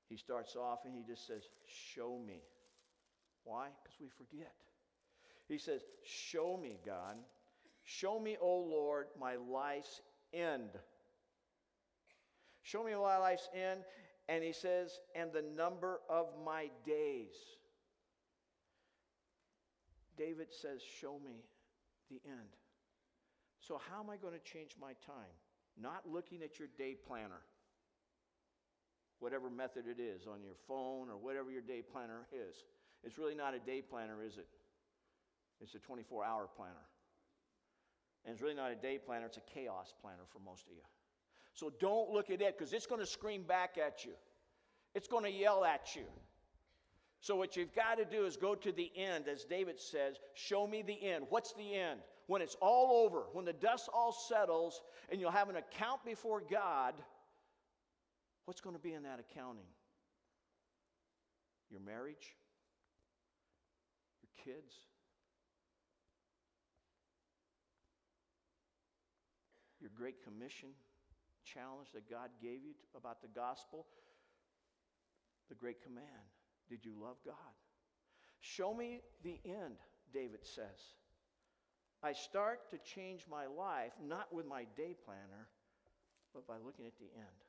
he 0.09 0.17
starts 0.17 0.55
off 0.55 0.79
and 0.85 0.93
he 0.93 1.03
just 1.03 1.25
says, 1.25 1.43
Show 1.65 2.19
me. 2.19 2.41
Why? 3.43 3.69
Because 3.81 3.99
we 3.99 4.07
forget. 4.09 4.53
He 5.47 5.57
says, 5.57 5.81
Show 6.03 6.59
me, 6.61 6.79
God. 6.85 7.15
Show 7.83 8.19
me, 8.19 8.37
O 8.39 8.57
Lord, 8.57 9.07
my 9.19 9.35
life's 9.35 10.01
end. 10.33 10.69
Show 12.61 12.83
me 12.83 12.93
my 12.93 13.17
life's 13.17 13.49
end. 13.53 13.81
And 14.29 14.43
he 14.43 14.53
says, 14.53 14.99
And 15.15 15.31
the 15.33 15.41
number 15.41 15.99
of 16.09 16.27
my 16.45 16.69
days. 16.85 17.33
David 20.17 20.47
says, 20.51 20.81
Show 20.99 21.19
me 21.23 21.43
the 22.09 22.21
end. 22.25 22.55
So, 23.59 23.79
how 23.89 24.01
am 24.01 24.09
I 24.09 24.17
going 24.17 24.33
to 24.33 24.51
change 24.51 24.71
my 24.79 24.93
time? 25.05 25.33
Not 25.79 26.03
looking 26.07 26.43
at 26.43 26.59
your 26.59 26.67
day 26.77 26.95
planner, 27.07 27.41
whatever 29.19 29.49
method 29.49 29.85
it 29.87 30.01
is, 30.01 30.27
on 30.27 30.43
your 30.43 30.55
phone 30.67 31.09
or 31.09 31.17
whatever 31.17 31.51
your 31.51 31.61
day 31.61 31.81
planner 31.81 32.27
is. 32.31 32.55
It's 33.03 33.17
really 33.17 33.35
not 33.35 33.53
a 33.53 33.59
day 33.59 33.81
planner, 33.81 34.23
is 34.23 34.37
it? 34.37 34.47
It's 35.61 35.75
a 35.75 35.79
24 35.79 36.25
hour 36.25 36.49
planner. 36.55 36.85
And 38.25 38.33
it's 38.33 38.41
really 38.41 38.55
not 38.55 38.71
a 38.71 38.75
day 38.75 38.99
planner, 39.03 39.25
it's 39.25 39.37
a 39.37 39.53
chaos 39.53 39.93
planner 40.01 40.23
for 40.31 40.39
most 40.39 40.67
of 40.67 40.73
you. 40.73 40.83
So 41.53 41.71
don't 41.79 42.11
look 42.11 42.29
at 42.29 42.41
it 42.41 42.57
because 42.57 42.73
it's 42.73 42.85
going 42.85 43.01
to 43.01 43.07
scream 43.07 43.43
back 43.43 43.77
at 43.77 44.05
you, 44.05 44.13
it's 44.95 45.07
going 45.07 45.23
to 45.23 45.31
yell 45.31 45.65
at 45.65 45.95
you. 45.95 46.03
So, 47.23 47.35
what 47.35 47.55
you've 47.55 47.73
got 47.75 47.99
to 47.99 48.05
do 48.05 48.25
is 48.25 48.35
go 48.35 48.55
to 48.55 48.71
the 48.71 48.91
end, 48.95 49.27
as 49.27 49.43
David 49.43 49.79
says, 49.79 50.15
show 50.33 50.65
me 50.65 50.81
the 50.81 51.07
end. 51.07 51.25
What's 51.29 51.53
the 51.53 51.75
end? 51.75 51.99
When 52.25 52.41
it's 52.41 52.55
all 52.59 53.05
over, 53.05 53.25
when 53.33 53.45
the 53.45 53.53
dust 53.53 53.89
all 53.93 54.11
settles, 54.11 54.81
and 55.11 55.21
you'll 55.21 55.29
have 55.29 55.47
an 55.47 55.55
account 55.55 56.03
before 56.03 56.41
God, 56.41 56.95
what's 58.45 58.59
going 58.59 58.75
to 58.75 58.81
be 58.81 58.93
in 58.93 59.03
that 59.03 59.19
accounting? 59.19 59.67
Your 61.69 61.81
marriage? 61.81 62.35
Your 64.23 64.55
kids? 64.55 64.73
Your 69.81 69.89
Great 69.97 70.23
Commission 70.23 70.69
challenge 71.43 71.89
that 71.93 72.09
God 72.09 72.29
gave 72.41 72.63
you 72.63 72.73
about 72.95 73.21
the 73.21 73.27
gospel? 73.27 73.87
The 75.49 75.55
Great 75.55 75.81
Command. 75.83 76.29
Did 76.69 76.85
you 76.85 76.93
love 77.01 77.17
God? 77.25 77.35
Show 78.39 78.73
me 78.73 79.01
the 79.23 79.39
end, 79.43 79.75
David 80.13 80.45
says. 80.45 80.95
I 82.03 82.13
start 82.13 82.69
to 82.71 82.77
change 82.77 83.25
my 83.29 83.45
life 83.45 83.91
not 84.01 84.33
with 84.33 84.45
my 84.45 84.65
day 84.77 84.95
planner, 85.05 85.49
but 86.33 86.47
by 86.47 86.55
looking 86.63 86.85
at 86.85 86.97
the 86.97 87.09
end. 87.15 87.41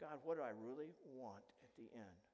God, 0.00 0.18
what 0.24 0.38
do 0.38 0.42
I 0.42 0.50
really 0.64 0.94
want 1.14 1.44
at 1.62 1.70
the 1.76 1.90
end? 1.94 2.29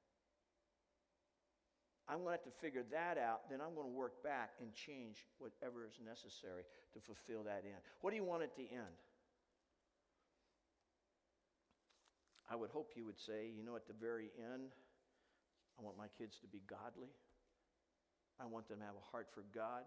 I'm 2.09 2.23
going 2.23 2.37
to 2.37 2.39
have 2.39 2.47
to 2.47 2.59
figure 2.61 2.83
that 2.91 3.17
out. 3.17 3.49
Then 3.49 3.59
I'm 3.59 3.75
going 3.75 3.87
to 3.87 3.93
work 3.93 4.23
back 4.23 4.51
and 4.61 4.73
change 4.73 5.27
whatever 5.39 5.83
is 5.83 5.99
necessary 6.03 6.63
to 6.93 6.99
fulfill 6.99 7.43
that 7.43 7.63
end. 7.65 7.83
What 8.01 8.11
do 8.11 8.15
you 8.15 8.23
want 8.23 8.43
at 8.43 8.55
the 8.55 8.67
end? 8.71 8.95
I 12.49 12.55
would 12.55 12.69
hope 12.69 12.93
you 12.95 13.05
would 13.05 13.19
say, 13.19 13.51
you 13.55 13.63
know, 13.63 13.75
at 13.75 13.87
the 13.87 13.93
very 13.99 14.31
end, 14.39 14.71
I 15.77 15.83
want 15.83 15.97
my 15.97 16.07
kids 16.17 16.37
to 16.41 16.47
be 16.47 16.61
godly. 16.65 17.11
I 18.39 18.45
want 18.45 18.69
them 18.69 18.79
to 18.79 18.85
have 18.85 18.95
a 18.95 19.11
heart 19.11 19.27
for 19.33 19.43
God. 19.53 19.83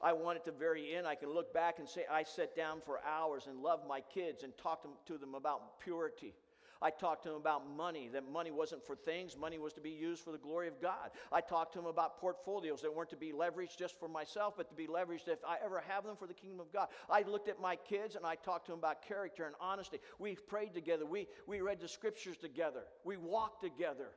I 0.00 0.12
want 0.12 0.36
at 0.36 0.44
the 0.44 0.52
very 0.52 0.94
end, 0.94 1.08
I 1.08 1.16
can 1.16 1.30
look 1.30 1.52
back 1.52 1.80
and 1.80 1.88
say, 1.88 2.04
I 2.10 2.22
sat 2.22 2.54
down 2.54 2.80
for 2.84 3.00
hours 3.04 3.48
and 3.48 3.60
loved 3.60 3.88
my 3.88 4.00
kids 4.00 4.44
and 4.44 4.56
talked 4.56 4.86
to 5.06 5.18
them 5.18 5.34
about 5.34 5.80
purity. 5.80 6.34
I 6.80 6.90
talked 6.90 7.24
to 7.24 7.30
them 7.30 7.38
about 7.38 7.68
money, 7.76 8.08
that 8.12 8.30
money 8.30 8.52
wasn't 8.52 8.86
for 8.86 8.94
things, 8.94 9.36
money 9.36 9.58
was 9.58 9.72
to 9.72 9.80
be 9.80 9.90
used 9.90 10.22
for 10.22 10.30
the 10.30 10.38
glory 10.38 10.68
of 10.68 10.80
God. 10.80 11.10
I 11.32 11.40
talked 11.40 11.72
to 11.72 11.80
them 11.80 11.88
about 11.88 12.20
portfolios 12.20 12.82
that 12.82 12.94
weren't 12.94 13.10
to 13.10 13.16
be 13.16 13.32
leveraged 13.32 13.76
just 13.76 13.98
for 13.98 14.08
myself, 14.08 14.54
but 14.56 14.68
to 14.68 14.74
be 14.76 14.86
leveraged 14.86 15.26
if 15.26 15.40
I 15.46 15.56
ever 15.64 15.82
have 15.88 16.04
them 16.04 16.16
for 16.16 16.28
the 16.28 16.34
kingdom 16.34 16.60
of 16.60 16.72
God. 16.72 16.88
I 17.10 17.22
looked 17.22 17.48
at 17.48 17.60
my 17.60 17.74
kids 17.74 18.14
and 18.14 18.24
I 18.24 18.36
talked 18.36 18.66
to 18.66 18.72
them 18.72 18.78
about 18.78 19.02
character 19.02 19.46
and 19.46 19.56
honesty. 19.60 19.98
We 20.20 20.36
prayed 20.36 20.72
together, 20.72 21.04
we, 21.04 21.26
we 21.48 21.60
read 21.60 21.80
the 21.80 21.88
scriptures 21.88 22.36
together, 22.36 22.84
we 23.04 23.16
walked 23.16 23.62
together. 23.62 24.10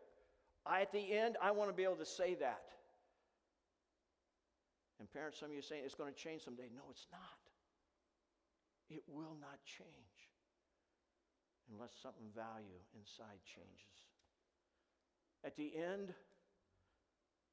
I, 0.64 0.82
at 0.82 0.92
the 0.92 1.14
end, 1.14 1.38
I 1.42 1.50
want 1.50 1.72
to 1.72 1.76
be 1.76 1.84
able 1.84 1.96
to 1.96 2.06
say 2.06 2.36
that. 2.36 2.62
And 5.00 5.12
parents, 5.12 5.40
some 5.40 5.48
of 5.48 5.54
you 5.54 5.60
are 5.60 5.64
saying 5.64 5.82
it's 5.84 5.96
going 5.96 6.14
to 6.14 6.20
change 6.20 6.44
someday. 6.44 6.70
No, 6.76 6.84
it's 6.92 7.08
not. 7.12 7.22
It 8.96 9.02
will 9.08 9.36
not 9.42 9.58
change 9.66 10.11
unless 11.72 11.92
something 12.04 12.28
value 12.36 12.80
inside 12.94 13.40
changes. 13.48 13.96
At 15.44 15.56
the 15.56 15.72
end, 15.74 16.14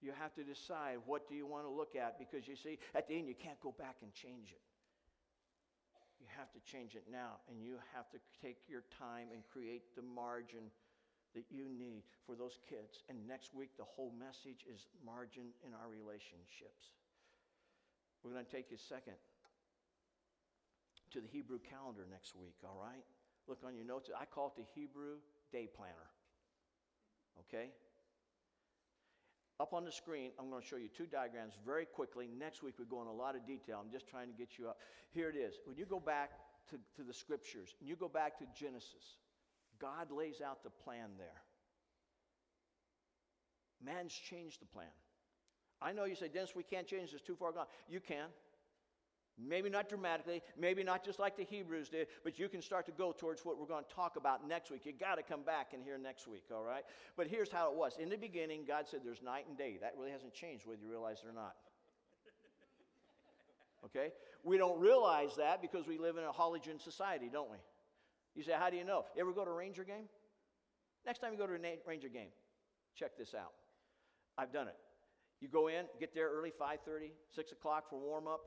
you 0.03 0.13
have 0.15 0.35
to 0.35 0.45
decide 0.45 0.99
what 1.07 1.29
do 1.29 1.35
you 1.35 1.47
want 1.47 1.65
to 1.65 1.73
look 1.73 1.97
at 1.97 2.19
because 2.19 2.47
you 2.47 2.55
see, 2.55 2.79
at 2.95 3.09
the 3.09 3.15
end, 3.17 3.27
you 3.27 3.35
can't 3.35 3.59
go 3.61 3.75
back 3.79 3.97
and 4.03 4.13
change 4.15 4.51
it. 4.51 4.63
You 6.21 6.27
have 6.37 6.51
to 6.53 6.61
change 6.67 6.95
it 6.95 7.07
now, 7.11 7.39
and 7.47 7.63
you 7.63 7.79
have 7.95 8.11
to 8.11 8.19
take 8.43 8.59
your 8.67 8.83
time 8.99 9.31
and 9.33 9.43
create 9.47 9.95
the 9.95 10.03
margin 10.03 10.71
that 11.35 11.47
you 11.51 11.71
need 11.71 12.03
for 12.27 12.35
those 12.35 12.59
kids. 12.69 13.07
And 13.09 13.27
next 13.27 13.55
week, 13.55 13.71
the 13.79 13.87
whole 13.87 14.13
message 14.19 14.67
is 14.67 14.87
margin 15.05 15.55
in 15.63 15.71
our 15.75 15.87
relationships. 15.87 16.91
We're 18.23 18.33
going 18.33 18.47
to 18.47 18.51
take 18.51 18.71
a 18.75 18.79
second 18.79 19.15
to 21.13 21.21
the 21.21 21.29
Hebrew 21.29 21.59
calendar 21.59 22.03
next 22.11 22.35
week, 22.35 22.59
all 22.65 22.79
right? 22.83 23.07
Look 23.49 23.61
on 23.67 23.75
your 23.75 23.87
notes. 23.87 24.11
I 24.19 24.27
call 24.27 24.53
it 24.55 24.61
the 24.61 24.67
Hebrew 24.75 25.17
day 25.51 25.69
planner. 25.75 25.95
Okay? 27.41 27.71
Up 29.61 29.73
on 29.73 29.85
the 29.85 29.91
screen, 29.91 30.31
I'm 30.39 30.51
going 30.51 30.63
to 30.63 30.69
show 30.69 30.77
you 30.77 30.89
two 30.89 31.07
diagrams 31.07 31.55
very 31.67 31.85
quickly. 31.85 32.29
Next 32.39 32.63
week, 32.63 32.75
we 32.79 32.85
go 32.85 33.03
in 33.03 33.09
a 33.09 33.13
lot 33.13 33.35
of 33.35 33.45
detail. 33.47 33.81
I'm 33.83 33.91
just 33.91 34.07
trying 34.07 34.29
to 34.29 34.35
get 34.35 34.59
you 34.59 34.69
up. 34.69 34.79
Here 35.11 35.29
it 35.29 35.37
is. 35.37 35.55
When 35.65 35.77
you 35.77 35.85
go 35.85 35.99
back 35.99 36.31
to, 36.71 36.77
to 36.97 37.03
the 37.03 37.15
scriptures, 37.15 37.75
and 37.81 37.89
you 37.89 37.97
go 37.97 38.09
back 38.09 38.39
to 38.39 38.45
Genesis, 38.57 39.19
God 39.81 40.13
lays 40.13 40.41
out 40.41 40.63
the 40.63 40.71
plan 40.71 41.11
there. 41.17 41.43
Man's 43.85 44.13
changed 44.13 44.61
the 44.61 44.67
plan. 44.67 44.87
I 45.81 45.93
know 45.93 46.05
you 46.05 46.15
say, 46.15 46.29
Dennis, 46.29 46.55
we 46.55 46.65
can't 46.65 46.87
change 46.87 47.13
this, 47.13 47.21
too 47.21 47.37
far 47.37 47.53
gone. 47.53 47.67
You 47.89 48.01
can. 48.01 48.27
Maybe 49.41 49.71
not 49.71 49.89
dramatically, 49.89 50.43
maybe 50.59 50.83
not 50.83 51.05
just 51.05 51.21
like 51.21 51.37
the 51.37 51.45
Hebrews 51.45 51.89
did, 51.89 52.09
but 52.25 52.41
you 52.41 52.49
can 52.49 52.61
start 52.61 52.87
to 52.87 52.93
go 52.93 53.13
towards 53.13 53.45
what 53.45 53.59
we're 53.59 53.67
going 53.67 53.85
to 53.85 53.95
talk 53.95 54.17
about 54.17 54.47
next 54.49 54.71
week. 54.71 54.85
You 54.85 54.93
got 54.93 55.15
to 55.15 55.23
come 55.23 55.43
back 55.43 55.75
and 55.75 55.83
hear 55.83 55.97
next 55.97 56.27
week, 56.27 56.43
all 56.53 56.65
right? 56.65 56.83
But 57.17 57.29
here's 57.29 57.51
how 57.51 57.71
it 57.71 57.77
was. 57.77 57.97
In 57.99 58.09
the 58.09 58.17
beginning, 58.17 58.65
God 58.67 58.87
said 58.89 59.01
there's 59.05 59.23
night 59.23 59.45
and 59.49 59.57
day. 59.57 59.79
That 59.81 59.95
really 59.97 60.11
hasn't 60.11 60.35
changed 60.35 60.67
whether 60.67 60.81
you 60.83 60.91
realize 60.91 61.19
it 61.25 61.29
or 61.29 61.33
not. 61.33 61.55
Okay? 63.85 64.11
We 64.43 64.59
don't 64.59 64.81
realize 64.81 65.37
that 65.37 65.63
because 65.63 65.87
we 65.87 65.99
live 65.99 66.17
in 66.17 66.25
a 66.25 66.33
halogen 66.33 66.83
society, 66.83 67.31
don't 67.33 67.49
we? 67.49 67.59
You 68.35 68.43
say, 68.43 68.55
how 68.59 68.71
do 68.71 68.77
you 68.77 68.85
know? 68.85 69.05
You 69.15 69.23
ever 69.23 69.33
go 69.33 69.45
to 69.45 69.51
a 69.53 69.55
Ranger 69.55 69.85
game? 69.85 70.09
Next 71.07 71.21
time 71.21 71.33
you 71.33 71.39
go 71.39 71.47
to 71.47 71.55
a 71.55 71.77
Ranger 71.87 72.09
game, 72.09 72.31
check 72.97 73.17
this 73.17 73.35
out. 73.35 73.53
I've 74.37 74.53
done 74.53 74.67
it. 74.67 74.77
You 75.41 75.47
go 75.47 75.69
in, 75.69 75.87
get 76.01 76.13
there 76.13 76.29
early, 76.29 76.51
5.30, 76.51 77.11
6 77.35 77.53
o'clock 77.53 77.89
for 77.89 78.01
warm-up. 78.01 78.41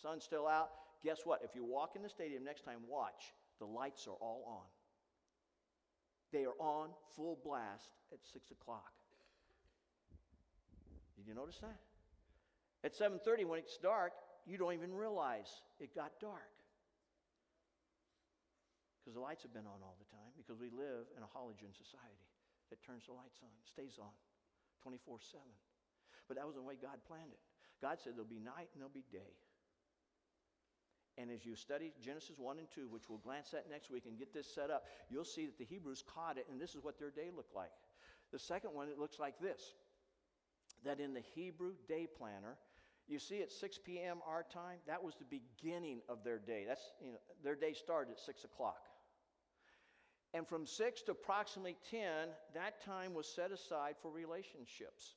Sun's 0.00 0.24
still 0.24 0.46
out. 0.46 0.70
Guess 1.04 1.20
what? 1.24 1.40
If 1.44 1.54
you 1.54 1.64
walk 1.64 1.96
in 1.96 2.02
the 2.02 2.08
stadium 2.08 2.44
next 2.44 2.64
time, 2.64 2.78
watch. 2.88 3.34
The 3.58 3.66
lights 3.66 4.06
are 4.06 4.16
all 4.20 4.42
on. 4.46 4.68
They 6.32 6.44
are 6.44 6.58
on 6.58 6.90
full 7.14 7.38
blast 7.44 7.90
at 8.12 8.18
6 8.32 8.50
o'clock. 8.50 8.90
Did 11.16 11.28
you 11.28 11.34
notice 11.34 11.58
that? 11.62 11.78
At 12.82 12.92
7.30, 12.92 13.46
when 13.46 13.58
it's 13.58 13.78
dark, 13.78 14.12
you 14.44 14.58
don't 14.58 14.74
even 14.74 14.92
realize 14.92 15.62
it 15.78 15.94
got 15.94 16.12
dark. 16.20 16.52
Because 18.98 19.14
the 19.14 19.22
lights 19.22 19.44
have 19.44 19.52
been 19.52 19.68
on 19.68 19.80
all 19.84 19.96
the 20.00 20.08
time, 20.10 20.32
because 20.36 20.58
we 20.58 20.72
live 20.72 21.06
in 21.16 21.22
a 21.22 21.30
halogen 21.30 21.70
society 21.76 22.24
that 22.72 22.80
turns 22.82 23.06
the 23.06 23.12
lights 23.12 23.38
on, 23.44 23.52
stays 23.62 24.00
on 24.00 24.12
24 24.82 25.20
7. 25.20 25.44
But 26.26 26.36
that 26.40 26.48
was 26.48 26.56
the 26.56 26.64
way 26.64 26.74
God 26.80 26.98
planned 27.04 27.32
it. 27.32 27.40
God 27.84 28.00
said 28.00 28.16
there'll 28.16 28.28
be 28.28 28.40
night 28.40 28.72
and 28.72 28.80
there'll 28.80 28.92
be 28.92 29.04
day. 29.12 29.36
And 31.16 31.30
as 31.30 31.46
you 31.46 31.54
study 31.54 31.92
Genesis 32.02 32.38
1 32.38 32.58
and 32.58 32.68
2, 32.74 32.88
which 32.88 33.08
we'll 33.08 33.18
glance 33.18 33.54
at 33.54 33.70
next 33.70 33.90
week 33.90 34.04
and 34.06 34.18
get 34.18 34.32
this 34.32 34.52
set 34.52 34.70
up, 34.70 34.84
you'll 35.08 35.24
see 35.24 35.46
that 35.46 35.58
the 35.58 35.64
Hebrews 35.64 36.02
caught 36.02 36.38
it, 36.38 36.46
and 36.50 36.60
this 36.60 36.74
is 36.74 36.82
what 36.82 36.98
their 36.98 37.10
day 37.10 37.30
looked 37.34 37.54
like. 37.54 37.70
The 38.32 38.38
second 38.38 38.74
one, 38.74 38.88
it 38.88 38.98
looks 38.98 39.18
like 39.18 39.38
this 39.38 39.74
that 40.84 41.00
in 41.00 41.14
the 41.14 41.22
Hebrew 41.34 41.72
day 41.88 42.06
planner, 42.06 42.56
you 43.06 43.18
see 43.18 43.42
at 43.42 43.50
6 43.50 43.78
p.m. 43.84 44.18
our 44.26 44.42
time, 44.42 44.78
that 44.86 45.02
was 45.02 45.14
the 45.14 45.24
beginning 45.24 46.00
of 46.08 46.24
their 46.24 46.38
day. 46.38 46.64
That's, 46.66 46.92
you 47.00 47.12
know, 47.12 47.18
their 47.42 47.54
day 47.54 47.72
started 47.72 48.12
at 48.12 48.20
6 48.20 48.44
o'clock. 48.44 48.84
And 50.32 50.46
from 50.46 50.66
6 50.66 51.02
to 51.02 51.12
approximately 51.12 51.76
10, 51.90 52.00
that 52.54 52.84
time 52.84 53.14
was 53.14 53.26
set 53.28 53.52
aside 53.52 53.94
for 54.02 54.10
relationships. 54.10 55.14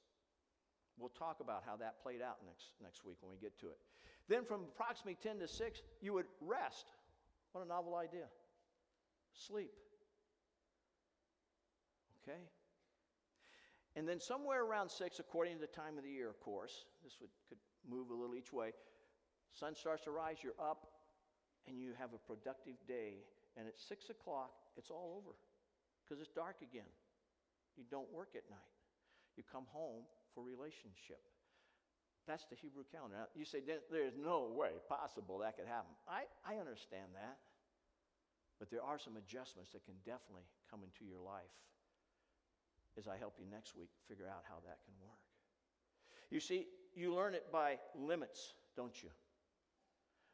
We'll 0.99 1.09
talk 1.09 1.39
about 1.39 1.63
how 1.65 1.75
that 1.77 2.01
played 2.01 2.21
out 2.21 2.37
next, 2.45 2.71
next 2.81 3.05
week 3.05 3.17
when 3.21 3.31
we 3.31 3.37
get 3.37 3.57
to 3.59 3.67
it. 3.67 3.77
Then 4.27 4.43
from 4.43 4.61
approximately 4.63 5.17
10 5.21 5.39
to 5.39 5.47
6, 5.47 5.81
you 6.01 6.13
would 6.13 6.25
rest. 6.41 6.91
What 7.53 7.63
a 7.63 7.67
novel 7.67 7.95
idea. 7.95 8.25
Sleep. 9.33 9.71
Okay? 12.23 12.39
And 13.95 14.07
then 14.07 14.19
somewhere 14.19 14.63
around 14.63 14.89
6, 14.89 15.19
according 15.19 15.55
to 15.55 15.61
the 15.61 15.67
time 15.67 15.97
of 15.97 16.03
the 16.03 16.09
year, 16.09 16.29
of 16.29 16.39
course, 16.39 16.85
this 17.03 17.17
would, 17.21 17.29
could 17.49 17.57
move 17.89 18.09
a 18.09 18.13
little 18.13 18.35
each 18.35 18.51
way, 18.51 18.73
sun 19.53 19.73
starts 19.75 20.03
to 20.03 20.11
rise, 20.11 20.37
you're 20.43 20.59
up, 20.59 20.87
and 21.67 21.79
you 21.79 21.93
have 21.97 22.13
a 22.13 22.19
productive 22.19 22.75
day. 22.87 23.23
And 23.55 23.67
at 23.67 23.79
6 23.79 24.09
o'clock, 24.09 24.51
it's 24.77 24.91
all 24.91 25.17
over 25.17 25.33
because 26.03 26.21
it's 26.21 26.29
dark 26.29 26.57
again. 26.61 26.89
You 27.75 27.85
don't 27.89 28.11
work 28.13 28.29
at 28.35 28.43
night. 28.49 28.75
You 29.35 29.43
come 29.51 29.65
home 29.71 30.03
for 30.33 30.43
relationship. 30.43 31.21
That's 32.27 32.45
the 32.45 32.55
Hebrew 32.55 32.83
calendar. 32.91 33.15
Now, 33.17 33.27
you 33.35 33.45
say, 33.45 33.59
there's 33.65 34.17
no 34.19 34.51
way 34.53 34.71
possible 34.89 35.39
that 35.39 35.55
could 35.55 35.67
happen. 35.67 35.95
I, 36.07 36.23
I 36.43 36.59
understand 36.59 37.07
that. 37.15 37.37
But 38.59 38.69
there 38.69 38.83
are 38.83 38.99
some 38.99 39.15
adjustments 39.15 39.71
that 39.71 39.85
can 39.85 39.95
definitely 40.05 40.43
come 40.69 40.81
into 40.83 41.05
your 41.05 41.23
life 41.23 41.55
as 42.97 43.07
I 43.07 43.17
help 43.17 43.35
you 43.39 43.45
next 43.49 43.77
week 43.77 43.89
figure 44.09 44.27
out 44.27 44.43
how 44.49 44.55
that 44.65 44.79
can 44.83 44.93
work. 45.01 45.21
You 46.29 46.39
see, 46.39 46.67
you 46.95 47.13
learn 47.13 47.35
it 47.35 47.51
by 47.51 47.77
limits, 47.95 48.55
don't 48.75 49.01
you? 49.01 49.09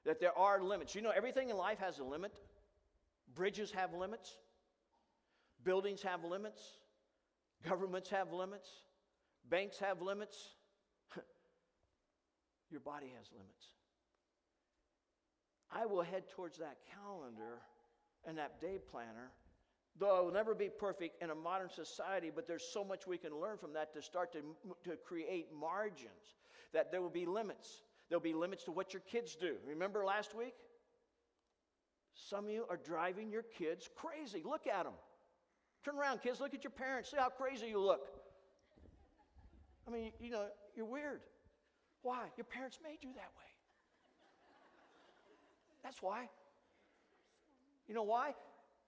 That 0.06 0.20
there 0.20 0.36
are 0.38 0.64
limits. 0.64 0.96
You 0.96 1.02
know, 1.02 1.12
everything 1.16 1.50
in 1.50 1.58
life 1.58 1.80
has 1.80 2.00
a 2.00 2.04
limit. 2.04 2.32
Bridges 3.36 3.72
have 3.72 3.94
limits, 3.94 4.36
buildings 5.64 6.04
have 6.04 6.24
limits, 6.24 6.62
governments 7.68 8.10
have 8.10 8.32
limits, 8.32 8.70
banks 9.50 9.80
have 9.80 10.02
limits. 10.02 10.56
Your 12.74 12.82
body 12.82 13.12
has 13.16 13.28
limits. 13.32 13.68
I 15.72 15.86
will 15.86 16.02
head 16.02 16.24
towards 16.28 16.58
that 16.58 16.78
calendar 16.92 17.60
and 18.26 18.36
that 18.40 18.60
day 18.60 18.80
planner, 18.90 19.30
though 20.00 20.18
I 20.18 20.22
will 20.22 20.34
never 20.34 20.56
be 20.56 20.70
perfect 20.70 21.22
in 21.22 21.30
a 21.30 21.36
modern 21.36 21.70
society, 21.70 22.32
but 22.34 22.48
there's 22.48 22.64
so 22.64 22.84
much 22.84 23.06
we 23.06 23.20
can 23.20 23.40
learn 23.40 23.60
from 23.60 23.74
that 23.74 23.94
to 23.94 24.02
start 24.02 24.34
to, 24.34 24.40
to 24.90 24.98
create 24.98 25.50
margins, 25.54 26.34
that 26.74 26.92
there 26.92 27.00
will 27.00 27.12
be 27.12 27.28
limits. 27.28 27.84
There'll 28.10 28.24
be 28.24 28.34
limits 28.34 28.64
to 28.64 28.72
what 28.72 28.92
your 28.92 29.04
kids 29.04 29.36
do. 29.36 29.54
Remember 29.68 30.04
last 30.04 30.36
week? 30.36 30.56
Some 32.16 32.46
of 32.46 32.52
you 32.52 32.66
are 32.72 32.78
driving 32.78 33.32
your 33.32 33.44
kids 33.44 33.88
crazy. 33.96 34.42
Look 34.44 34.66
at 34.66 34.86
them. 34.86 34.94
Turn 35.86 36.00
around, 36.00 36.24
kids. 36.24 36.40
Look 36.40 36.56
at 36.56 36.64
your 36.64 36.72
parents. 36.72 37.12
See 37.12 37.18
how 37.18 37.30
crazy 37.30 37.68
you 37.68 37.80
look. 37.80 38.08
I 39.88 39.92
mean, 39.92 40.12
you 40.20 40.32
know, 40.32 40.48
you're 40.76 40.88
weird. 40.88 41.22
Why? 42.04 42.28
Your 42.38 42.46
parents 42.46 42.80
made 42.84 43.00
you 43.02 43.10
that 43.16 43.32
way. 43.40 43.50
That's 45.84 46.02
why. 46.02 46.30
You 47.88 47.96
know 47.96 48.04
why? 48.04 48.36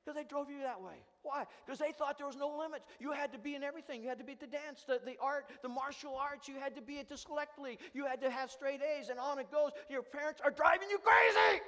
Because 0.03 0.15
they 0.15 0.23
drove 0.23 0.49
you 0.51 0.59
that 0.61 0.79
way. 0.79 1.01
Why? 1.23 1.45
Because 1.65 1.79
they 1.79 1.91
thought 1.91 2.17
there 2.19 2.27
was 2.27 2.37
no 2.37 2.53
limits. 2.59 2.85
You 2.99 3.11
had 3.11 3.33
to 3.33 3.39
be 3.39 3.55
in 3.55 3.63
everything. 3.63 4.03
You 4.03 4.09
had 4.09 4.19
to 4.19 4.23
be 4.23 4.33
at 4.33 4.39
the 4.39 4.47
dance, 4.47 4.85
the, 4.85 5.01
the 5.03 5.17
art, 5.19 5.49
the 5.63 5.69
martial 5.69 6.15
arts. 6.15 6.47
You 6.47 6.55
had 6.61 6.75
to 6.75 6.81
be 6.81 6.99
at 6.99 7.09
the 7.09 7.17
select 7.17 7.57
league. 7.57 7.79
You 7.93 8.05
had 8.05 8.21
to 8.21 8.29
have 8.29 8.51
straight 8.51 8.81
A's, 8.83 9.09
and 9.09 9.17
on 9.17 9.39
it 9.39 9.49
goes. 9.49 9.71
Your 9.89 10.03
parents 10.03 10.41
are 10.45 10.51
driving 10.51 10.87
you 10.91 10.99
crazy. 10.99 11.63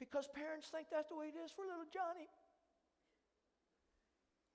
Because 0.00 0.26
parents 0.32 0.68
think 0.72 0.86
that's 0.90 1.08
the 1.08 1.16
way 1.16 1.26
it 1.26 1.36
is 1.44 1.52
for 1.52 1.62
little 1.68 1.84
Johnny. 1.92 2.28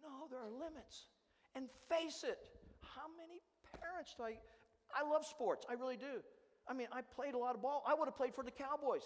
No, 0.02 0.26
there 0.32 0.40
are 0.40 0.50
limits. 0.50 1.06
And 1.54 1.70
face 1.88 2.24
it, 2.24 2.40
how 2.82 3.06
many 3.14 3.42
parents 3.82 4.16
I? 4.20 4.38
I 4.94 5.08
love 5.08 5.26
sports. 5.26 5.66
I 5.70 5.74
really 5.74 5.98
do. 5.98 6.22
I 6.68 6.74
mean, 6.74 6.88
I 6.92 7.02
played 7.02 7.34
a 7.34 7.38
lot 7.38 7.56
of 7.56 7.62
ball. 7.62 7.84
I 7.88 7.94
would 7.94 8.06
have 8.06 8.16
played 8.16 8.36
for 8.36 8.44
the 8.44 8.52
Cowboys. 8.52 9.04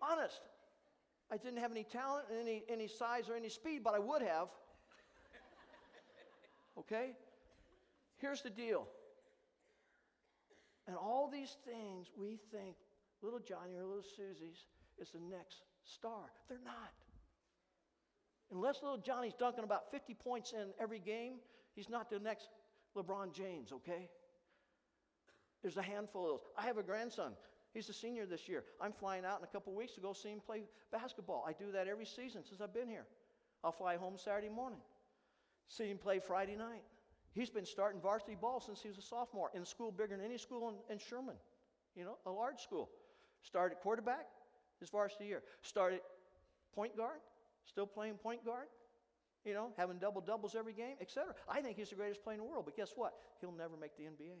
Honest. 0.00 0.40
I 1.30 1.36
didn't 1.36 1.58
have 1.58 1.72
any 1.72 1.84
talent, 1.84 2.26
any, 2.40 2.62
any 2.68 2.86
size, 2.86 3.28
or 3.28 3.34
any 3.34 3.48
speed, 3.48 3.82
but 3.82 3.94
I 3.94 3.98
would 3.98 4.22
have. 4.22 4.48
Okay? 6.78 7.12
Here's 8.18 8.42
the 8.42 8.50
deal. 8.50 8.86
And 10.86 10.96
all 10.96 11.28
these 11.32 11.56
things 11.64 12.06
we 12.16 12.38
think 12.52 12.76
little 13.22 13.40
Johnny 13.40 13.74
or 13.76 13.84
little 13.84 14.02
Susie's 14.02 14.66
is 15.00 15.10
the 15.10 15.20
next 15.30 15.62
star. 15.84 16.30
They're 16.48 16.58
not. 16.64 16.92
Unless 18.52 18.82
little 18.82 18.98
Johnny's 18.98 19.34
dunking 19.38 19.64
about 19.64 19.90
50 19.90 20.14
points 20.14 20.52
in 20.52 20.68
every 20.80 21.00
game, 21.00 21.34
he's 21.74 21.88
not 21.88 22.08
the 22.08 22.20
next 22.20 22.48
LeBron 22.96 23.32
James, 23.32 23.72
okay? 23.72 24.08
There's 25.62 25.76
a 25.76 25.82
handful 25.82 26.24
of 26.24 26.30
those. 26.30 26.40
I 26.56 26.62
have 26.66 26.78
a 26.78 26.82
grandson. 26.82 27.32
He's 27.72 27.88
a 27.88 27.92
senior 27.92 28.26
this 28.26 28.48
year. 28.48 28.64
I'm 28.80 28.92
flying 28.92 29.24
out 29.24 29.38
in 29.38 29.44
a 29.44 29.48
couple 29.48 29.74
weeks 29.74 29.92
to 29.94 30.00
go 30.00 30.12
see 30.12 30.30
him 30.30 30.40
play 30.40 30.62
basketball. 30.90 31.44
I 31.46 31.52
do 31.52 31.72
that 31.72 31.88
every 31.88 32.06
season 32.06 32.42
since 32.44 32.60
I've 32.60 32.72
been 32.72 32.88
here. 32.88 33.06
I'll 33.62 33.72
fly 33.72 33.96
home 33.96 34.14
Saturday 34.16 34.48
morning, 34.48 34.78
see 35.68 35.88
him 35.88 35.98
play 35.98 36.20
Friday 36.20 36.56
night. 36.56 36.82
He's 37.32 37.50
been 37.50 37.66
starting 37.66 38.00
varsity 38.00 38.34
ball 38.34 38.60
since 38.60 38.80
he 38.80 38.88
was 38.88 38.96
a 38.96 39.02
sophomore 39.02 39.50
in 39.54 39.62
a 39.62 39.66
school 39.66 39.92
bigger 39.92 40.16
than 40.16 40.24
any 40.24 40.38
school 40.38 40.68
in, 40.70 40.94
in 40.94 40.98
Sherman, 40.98 41.34
you 41.94 42.04
know, 42.04 42.16
a 42.24 42.30
large 42.30 42.60
school. 42.60 42.88
Started 43.42 43.76
quarterback 43.82 44.26
his 44.80 44.88
varsity 44.88 45.26
year. 45.26 45.42
Started 45.62 46.00
point 46.74 46.96
guard, 46.96 47.18
still 47.66 47.86
playing 47.86 48.14
point 48.14 48.44
guard, 48.44 48.68
you 49.46 49.54
know, 49.54 49.70
having 49.78 49.98
double 49.98 50.20
doubles 50.20 50.56
every 50.58 50.74
game, 50.74 50.96
etc. 51.00 51.32
I 51.48 51.62
think 51.62 51.76
he's 51.76 51.90
the 51.90 51.94
greatest 51.94 52.22
player 52.24 52.34
in 52.34 52.40
the 52.40 52.50
world, 52.50 52.64
but 52.66 52.76
guess 52.76 52.92
what? 52.96 53.14
He'll 53.40 53.54
never 53.54 53.76
make 53.80 53.96
the 53.96 54.02
NBA. 54.02 54.34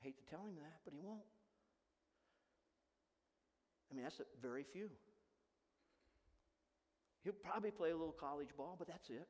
hate 0.00 0.16
to 0.16 0.24
tell 0.24 0.40
him 0.40 0.56
that, 0.56 0.80
but 0.84 0.94
he 0.94 1.00
won't. 1.04 1.28
I 3.92 3.94
mean, 3.94 4.04
that's 4.04 4.20
a 4.20 4.24
very 4.40 4.64
few. 4.64 4.88
He'll 7.22 7.34
probably 7.34 7.70
play 7.70 7.90
a 7.90 7.96
little 7.96 8.16
college 8.18 8.48
ball, 8.56 8.74
but 8.78 8.88
that's 8.88 9.10
it. 9.10 9.28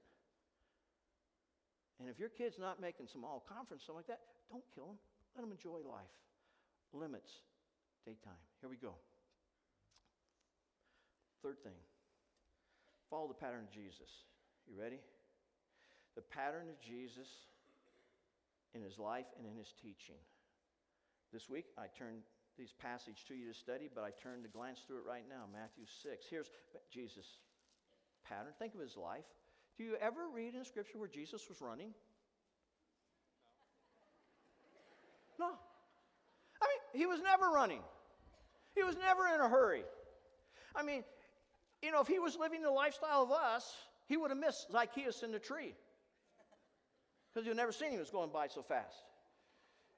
And 1.99 2.09
if 2.09 2.19
your 2.19 2.29
kid's 2.29 2.59
not 2.59 2.81
making 2.81 3.09
some 3.09 3.25
all 3.25 3.45
conference, 3.49 3.83
something 3.85 3.99
like 3.99 4.07
that, 4.07 4.21
don't 4.51 4.65
kill 4.75 4.85
him. 4.85 4.99
Let 5.35 5.45
him 5.45 5.51
enjoy 5.51 5.83
life. 5.83 6.15
Limits, 6.93 7.33
daytime. 8.05 8.39
Here 8.61 8.71
we 8.71 8.77
go. 8.77 8.95
Third 11.43 11.59
thing 11.65 11.75
follow 13.11 13.29
the 13.29 13.35
pattern 13.35 13.65
of 13.69 13.71
Jesus. 13.71 14.25
You 14.67 14.81
ready? 14.81 15.01
The 16.15 16.23
pattern 16.23 16.69
of 16.69 16.81
Jesus 16.81 17.29
in 18.75 18.83
his 18.83 18.99
life 18.99 19.27
and 19.39 19.47
in 19.47 19.57
his 19.57 19.73
teaching. 19.81 20.21
This 21.33 21.49
week, 21.49 21.67
I 21.79 21.87
turned 21.99 22.23
these 22.59 22.73
passage 22.73 23.25
to 23.29 23.35
you 23.35 23.53
to 23.53 23.55
study, 23.55 23.89
but 23.93 24.05
I 24.05 24.11
turned 24.23 24.43
to 24.45 24.49
glance 24.49 24.81
through 24.87 24.99
it 24.99 25.09
right 25.09 25.25
now. 25.29 25.45
Matthew 25.53 25.85
6. 26.03 26.27
Here's 26.31 26.51
Jesus' 26.91 27.39
pattern. 28.27 28.53
Think 28.59 28.75
of 28.75 28.81
his 28.81 28.97
life. 28.97 29.25
Do 29.77 29.85
you 29.85 29.97
ever 30.01 30.29
read 30.33 30.55
in 30.55 30.65
Scripture 30.65 30.99
where 30.99 31.09
Jesus 31.09 31.49
was 31.49 31.61
running? 31.61 31.93
No. 35.39 35.47
I 35.47 36.65
mean, 36.65 37.01
he 37.01 37.07
was 37.07 37.21
never 37.21 37.51
running. 37.51 37.83
He 38.75 38.83
was 38.83 38.97
never 38.97 39.27
in 39.35 39.41
a 39.41 39.49
hurry. 39.49 39.85
I 40.75 40.83
mean, 40.83 41.05
you 41.87 41.93
know, 41.93 42.01
if 42.01 42.09
he 42.09 42.19
was 42.19 42.37
living 42.37 42.63
the 42.63 42.71
lifestyle 42.71 43.23
of 43.23 43.31
us, 43.31 43.73
he 44.09 44.17
would 44.17 44.31
have 44.31 44.39
missed 44.39 44.73
Zacchaeus 44.73 45.23
in 45.23 45.31
the 45.31 45.39
tree. 45.39 45.73
Because 47.33 47.47
you'd 47.47 47.57
never 47.57 47.71
seen 47.71 47.93
him 47.93 48.01
was 48.01 48.11
going 48.11 48.31
by 48.33 48.49
so 48.49 48.61
fast. 48.61 48.97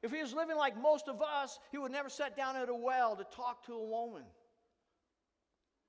If 0.03 0.13
he 0.13 0.21
was 0.21 0.35
living 0.35 0.57
like 0.57 0.81
most 0.81 1.09
of 1.09 1.23
us, 1.23 1.59
he 1.73 1.79
would 1.79 1.91
never 1.91 2.11
sat 2.11 2.37
down 2.37 2.57
at 2.57 2.69
a 2.69 2.75
well 2.75 3.17
to 3.17 3.25
talk 3.35 3.65
to 3.67 3.73
a 3.73 3.85
woman 3.85 4.23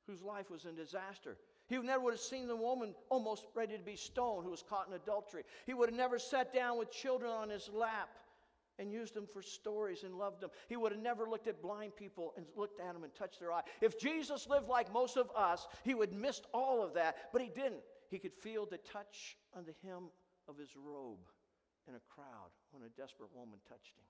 whose 0.07 0.23
life 0.23 0.49
was 0.49 0.63
in 0.63 0.75
disaster. 0.75 1.35
He 1.67 1.77
would 1.77 1.85
never 1.85 2.03
would 2.05 2.13
have 2.13 2.21
seen 2.21 2.47
the 2.47 2.55
woman 2.55 2.95
almost 3.09 3.45
ready 3.53 3.77
to 3.77 3.83
be 3.83 3.97
stoned 3.97 4.45
who 4.45 4.51
was 4.51 4.63
caught 4.67 4.87
in 4.87 4.93
adultery. 4.93 5.43
He 5.65 5.73
would 5.73 5.89
have 5.89 5.97
never 5.97 6.17
sat 6.17 6.53
down 6.53 6.79
with 6.79 6.91
children 6.91 7.29
on 7.29 7.49
his 7.49 7.69
lap 7.73 8.09
and 8.79 8.91
used 8.91 9.13
them 9.13 9.27
for 9.27 9.41
stories 9.41 10.03
and 10.03 10.15
loved 10.15 10.41
them. 10.41 10.49
He 10.67 10.77
would 10.77 10.93
have 10.93 11.01
never 11.01 11.29
looked 11.29 11.47
at 11.47 11.61
blind 11.61 11.95
people 11.95 12.33
and 12.37 12.45
looked 12.55 12.79
at 12.79 12.93
them 12.93 13.03
and 13.03 13.13
touched 13.13 13.39
their 13.39 13.51
eye. 13.51 13.61
If 13.81 13.99
Jesus 13.99 14.47
lived 14.47 14.69
like 14.69 14.91
most 14.91 15.17
of 15.17 15.29
us, 15.35 15.67
he 15.83 15.93
would 15.93 16.09
have 16.09 16.17
missed 16.17 16.47
all 16.53 16.81
of 16.81 16.93
that, 16.93 17.17
but 17.33 17.41
he 17.41 17.49
didn't. 17.49 17.83
He 18.09 18.17
could 18.17 18.33
feel 18.33 18.65
the 18.65 18.77
touch 18.77 19.37
on 19.55 19.65
the 19.65 19.75
hem 19.85 20.05
of 20.47 20.57
his 20.57 20.69
robe 20.75 21.19
in 21.87 21.95
a 21.95 21.99
crowd 22.09 22.51
when 22.71 22.83
a 22.83 22.89
desperate 22.89 23.29
woman 23.35 23.59
touched 23.67 23.95
him. 23.95 24.05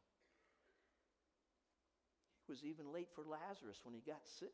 He 2.45 2.51
was 2.51 2.63
even 2.63 2.93
late 2.93 3.09
for 3.13 3.23
Lazarus 3.25 3.79
when 3.83 3.93
he 3.93 4.01
got 4.05 4.21
sick. 4.25 4.53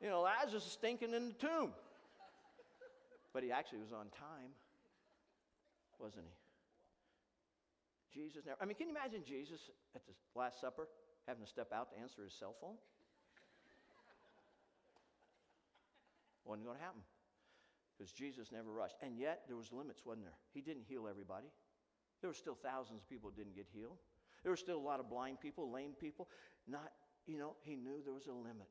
you 0.00 0.08
know, 0.08 0.22
Lazarus 0.22 0.66
is 0.66 0.72
stinking 0.72 1.14
in 1.14 1.28
the 1.28 1.34
tomb. 1.34 1.72
But 3.32 3.42
he 3.42 3.50
actually 3.50 3.78
was 3.78 3.92
on 3.92 4.06
time, 4.10 4.50
wasn't 6.02 6.26
he? 6.26 6.34
Jesus 8.12 8.44
never, 8.44 8.58
I 8.60 8.66
mean, 8.66 8.76
can 8.76 8.88
you 8.88 8.94
imagine 8.94 9.22
Jesus 9.24 9.70
at 9.94 10.04
the 10.04 10.12
Last 10.34 10.60
Supper 10.60 10.88
having 11.26 11.44
to 11.44 11.48
step 11.48 11.72
out 11.72 11.90
to 11.94 11.98
answer 11.98 12.24
his 12.24 12.34
cell 12.34 12.54
phone? 12.60 12.74
Wasn't 16.44 16.66
going 16.66 16.76
to 16.76 16.84
happen 16.84 17.02
because 17.96 18.12
Jesus 18.12 18.50
never 18.50 18.74
rushed. 18.74 18.96
And 19.00 19.16
yet, 19.16 19.46
there 19.46 19.56
was 19.56 19.72
limits, 19.72 20.04
wasn't 20.04 20.24
there? 20.26 20.34
He 20.52 20.60
didn't 20.60 20.82
heal 20.84 21.06
everybody. 21.08 21.46
There 22.20 22.28
were 22.28 22.34
still 22.34 22.58
thousands 22.58 23.02
of 23.02 23.08
people 23.08 23.30
didn't 23.30 23.54
get 23.54 23.68
healed. 23.72 24.02
There 24.42 24.50
were 24.50 24.58
still 24.58 24.76
a 24.76 24.82
lot 24.82 24.98
of 24.98 25.08
blind 25.08 25.40
people, 25.40 25.70
lame 25.70 25.94
people. 25.94 26.28
Not, 26.66 26.90
you 27.26 27.38
know, 27.38 27.54
he 27.62 27.76
knew 27.76 28.02
there 28.02 28.12
was 28.12 28.26
a 28.26 28.34
limit. 28.34 28.68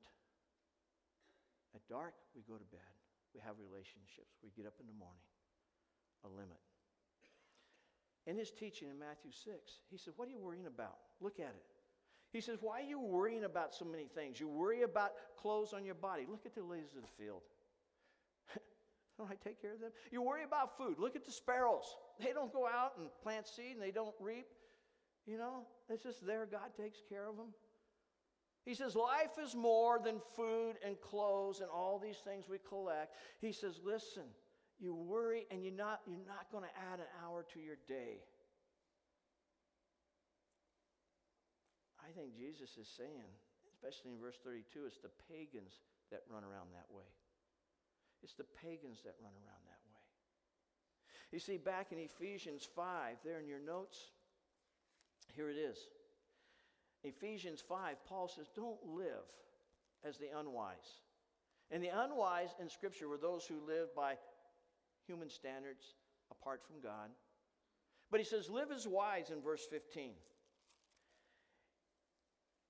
At 1.73 1.87
dark, 1.87 2.13
we 2.35 2.43
go 2.43 2.57
to 2.59 2.65
bed. 2.75 2.91
We 3.33 3.39
have 3.39 3.55
relationships. 3.55 4.35
We 4.43 4.51
get 4.51 4.67
up 4.67 4.75
in 4.79 4.87
the 4.87 4.97
morning. 4.99 5.23
A 6.23 6.27
limit. 6.27 6.59
In 8.27 8.37
his 8.37 8.51
teaching 8.51 8.89
in 8.89 8.99
Matthew 8.99 9.31
6, 9.31 9.57
he 9.89 9.97
said, 9.97 10.13
What 10.15 10.27
are 10.27 10.31
you 10.31 10.39
worrying 10.39 10.67
about? 10.67 10.97
Look 11.19 11.39
at 11.39 11.55
it. 11.55 11.63
He 12.31 12.39
says, 12.39 12.59
Why 12.61 12.81
are 12.81 12.87
you 12.87 12.99
worrying 12.99 13.43
about 13.43 13.73
so 13.73 13.85
many 13.85 14.05
things? 14.05 14.39
You 14.39 14.47
worry 14.47 14.83
about 14.83 15.11
clothes 15.37 15.73
on 15.73 15.83
your 15.83 15.95
body. 15.95 16.25
Look 16.29 16.45
at 16.45 16.53
the 16.53 16.61
lilies 16.61 16.95
of 16.95 17.01
the 17.01 17.23
field. 17.23 17.41
don't 19.17 19.29
I 19.29 19.35
take 19.43 19.61
care 19.61 19.73
of 19.73 19.81
them? 19.81 19.91
You 20.11 20.21
worry 20.21 20.43
about 20.43 20.77
food. 20.77 20.95
Look 20.99 21.15
at 21.15 21.25
the 21.25 21.31
sparrows. 21.31 21.95
They 22.19 22.31
don't 22.31 22.53
go 22.53 22.67
out 22.67 22.93
and 22.99 23.07
plant 23.23 23.47
seed 23.47 23.73
and 23.73 23.81
they 23.81 23.91
don't 23.91 24.15
reap. 24.19 24.45
You 25.25 25.37
know, 25.37 25.63
it's 25.89 26.03
just 26.03 26.25
there. 26.25 26.47
God 26.49 26.75
takes 26.77 26.99
care 27.09 27.27
of 27.27 27.37
them. 27.37 27.47
He 28.65 28.75
says, 28.75 28.95
Life 28.95 29.39
is 29.43 29.55
more 29.55 29.99
than 29.99 30.21
food 30.35 30.75
and 30.85 30.99
clothes 31.01 31.61
and 31.61 31.69
all 31.69 31.99
these 31.99 32.17
things 32.17 32.45
we 32.47 32.59
collect. 32.59 33.15
He 33.39 33.51
says, 33.51 33.79
Listen, 33.83 34.23
you 34.81 34.95
worry 34.95 35.45
and 35.53 35.63
you're 35.63 35.77
not, 35.77 36.01
you're 36.09 36.25
not 36.25 36.49
going 36.51 36.65
to 36.65 36.75
add 36.91 36.99
an 36.99 37.11
hour 37.23 37.45
to 37.53 37.59
your 37.61 37.77
day. 37.87 38.25
I 42.01 42.09
think 42.17 42.35
Jesus 42.35 42.75
is 42.81 42.89
saying, 42.89 43.29
especially 43.69 44.11
in 44.11 44.19
verse 44.19 44.41
32, 44.43 44.89
it's 44.89 44.97
the 44.97 45.13
pagans 45.29 45.85
that 46.09 46.25
run 46.27 46.43
around 46.43 46.73
that 46.73 46.89
way. 46.89 47.07
It's 48.23 48.33
the 48.33 48.49
pagans 48.57 49.05
that 49.05 49.15
run 49.21 49.37
around 49.45 49.63
that 49.69 49.81
way. 49.85 50.01
You 51.31 51.39
see, 51.39 51.57
back 51.57 51.93
in 51.93 51.99
Ephesians 51.99 52.67
5, 52.75 53.17
there 53.23 53.39
in 53.39 53.47
your 53.47 53.61
notes, 53.61 54.11
here 55.35 55.49
it 55.49 55.57
is. 55.57 55.77
Ephesians 57.03 57.61
5, 57.61 57.95
Paul 58.09 58.27
says, 58.27 58.47
Don't 58.55 58.79
live 58.85 59.29
as 60.03 60.17
the 60.17 60.27
unwise. 60.37 60.99
And 61.71 61.81
the 61.81 61.89
unwise 62.03 62.49
in 62.59 62.67
Scripture 62.67 63.07
were 63.07 63.17
those 63.17 63.45
who 63.45 63.65
lived 63.65 63.95
by 63.95 64.15
human 65.07 65.29
standards 65.29 65.95
apart 66.31 66.61
from 66.65 66.81
God. 66.81 67.09
But 68.09 68.19
he 68.19 68.25
says, 68.25 68.49
Live 68.49 68.71
as 68.71 68.87
wise 68.87 69.29
in 69.29 69.41
verse 69.41 69.65
15. 69.69 70.11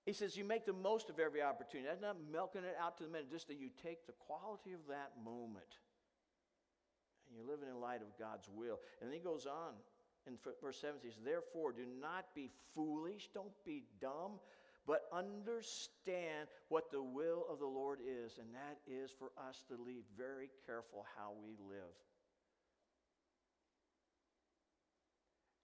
He 0.06 0.14
says, 0.14 0.36
You 0.36 0.46
make 0.46 0.66
the 0.66 0.74
most 0.74 1.10
of 1.10 1.20
every 1.20 1.42
opportunity. 1.42 1.88
That's 1.88 2.02
not 2.02 2.18
milking 2.32 2.64
it 2.64 2.76
out 2.80 2.98
to 2.98 3.04
the 3.04 3.10
minute, 3.10 3.32
just 3.32 3.48
that 3.48 3.60
you 3.60 3.70
take 3.84 4.06
the 4.06 4.14
quality 4.14 4.74
of 4.74 4.80
that 4.90 5.12
moment 5.24 5.78
and 7.32 7.38
you're 7.38 7.48
living 7.48 7.70
in 7.70 7.80
light 7.80 8.02
of 8.02 8.18
God's 8.20 8.50
will. 8.54 8.80
And 9.00 9.10
then 9.10 9.18
he 9.18 9.24
goes 9.24 9.46
on 9.46 9.74
in 10.28 10.38
verse 10.62 10.78
17 10.82 11.12
says, 11.12 11.20
Therefore, 11.24 11.72
do 11.72 11.86
not 12.00 12.26
be 12.36 12.52
foolish, 12.76 13.30
don't 13.34 13.54
be 13.66 13.84
dumb, 14.00 14.40
but 14.86 15.04
understand 15.14 16.48
what 16.70 16.92
the 16.92 17.02
will 17.02 17.46
of 17.50 17.60
the 17.60 17.66
Lord 17.66 18.00
is, 18.02 18.38
and 18.38 18.48
that 18.54 18.78
is 18.88 19.12
for 19.18 19.32
us 19.38 19.64
to 19.70 19.76
be 19.84 20.02
very 20.18 20.50
careful 20.66 21.06
how 21.18 21.32
we 21.44 21.56
live. 21.70 21.94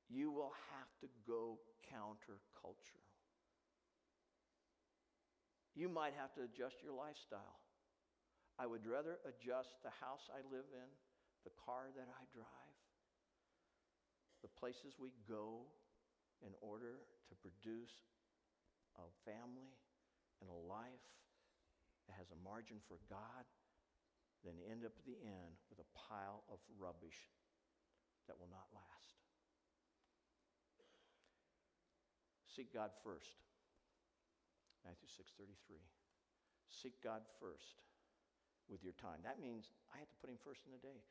You 0.09 0.31
will 0.31 0.53
have 0.71 0.91
to 1.01 1.07
go 1.27 1.59
counterculture. 1.91 3.03
You 5.75 5.89
might 5.89 6.17
have 6.17 6.33
to 6.35 6.41
adjust 6.41 6.81
your 6.81 6.95
lifestyle. 6.95 7.61
I 8.57 8.65
would 8.65 8.87
rather 8.87 9.21
adjust 9.27 9.77
the 9.85 9.93
house 10.01 10.25
I 10.33 10.41
live 10.49 10.65
in, 10.73 10.89
the 11.45 11.53
car 11.53 11.93
that 11.93 12.09
I 12.09 12.23
drive, 12.33 12.77
the 14.41 14.49
places 14.57 14.97
we 14.97 15.13
go 15.29 15.69
in 16.41 16.57
order 16.65 16.97
to 17.29 17.33
produce 17.37 17.93
a 18.97 19.05
family 19.21 19.69
and 20.41 20.49
a 20.49 20.61
life 20.65 21.05
that 22.09 22.17
has 22.17 22.33
a 22.33 22.39
margin 22.41 22.81
for 22.89 22.97
God 23.05 23.45
than 24.41 24.57
end 24.65 24.81
up 24.81 24.97
at 24.97 25.05
the 25.05 25.19
end 25.21 25.61
with 25.69 25.77
a 25.77 25.89
pile 25.93 26.41
of 26.49 26.57
rubbish 26.79 27.29
that 28.25 28.39
will 28.41 28.49
not 28.49 28.65
last. 28.73 29.26
Seek 32.57 32.73
God 32.73 32.89
first. 33.05 33.37
Matthew 34.81 35.05
6:33. 35.05 35.77
Seek 36.73 36.97
God 37.05 37.21
first 37.37 37.85
with 38.65 38.81
your 38.81 38.97
time. 38.97 39.21
That 39.21 39.37
means 39.37 39.69
I 39.93 40.01
have 40.01 40.09
to 40.09 40.17
put 40.17 40.33
him 40.33 40.41
first 40.41 40.65
in 40.65 40.73
the 40.73 40.81
day. 40.81 41.05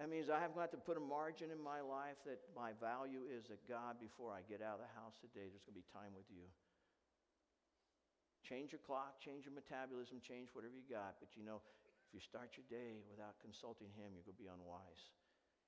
That 0.00 0.08
means 0.08 0.32
I 0.32 0.40
have 0.40 0.56
got 0.56 0.72
to 0.72 0.80
put 0.80 0.96
a 0.96 1.04
margin 1.04 1.52
in 1.52 1.60
my 1.60 1.84
life 1.84 2.16
that 2.24 2.40
my 2.56 2.72
value 2.80 3.28
is 3.28 3.46
that 3.52 3.62
God, 3.68 4.00
before 4.00 4.32
I 4.32 4.42
get 4.42 4.58
out 4.64 4.80
of 4.80 4.88
the 4.88 4.94
house 4.98 5.20
today, 5.20 5.46
there's 5.52 5.62
going 5.62 5.78
to 5.78 5.84
be 5.84 5.94
time 5.94 6.16
with 6.16 6.26
you. 6.32 6.48
Change 8.42 8.72
your 8.72 8.82
clock, 8.82 9.20
change 9.20 9.44
your 9.46 9.54
metabolism, 9.54 10.18
change 10.24 10.50
whatever 10.56 10.74
you 10.74 10.82
got. 10.88 11.20
But 11.20 11.36
you 11.36 11.44
know, 11.44 11.62
if 12.08 12.10
you 12.10 12.24
start 12.24 12.56
your 12.56 12.66
day 12.72 13.04
without 13.06 13.38
consulting 13.38 13.92
Him, 13.94 14.16
you're 14.16 14.26
going 14.26 14.34
to 14.34 14.44
be 14.48 14.50
unwise. 14.50 15.12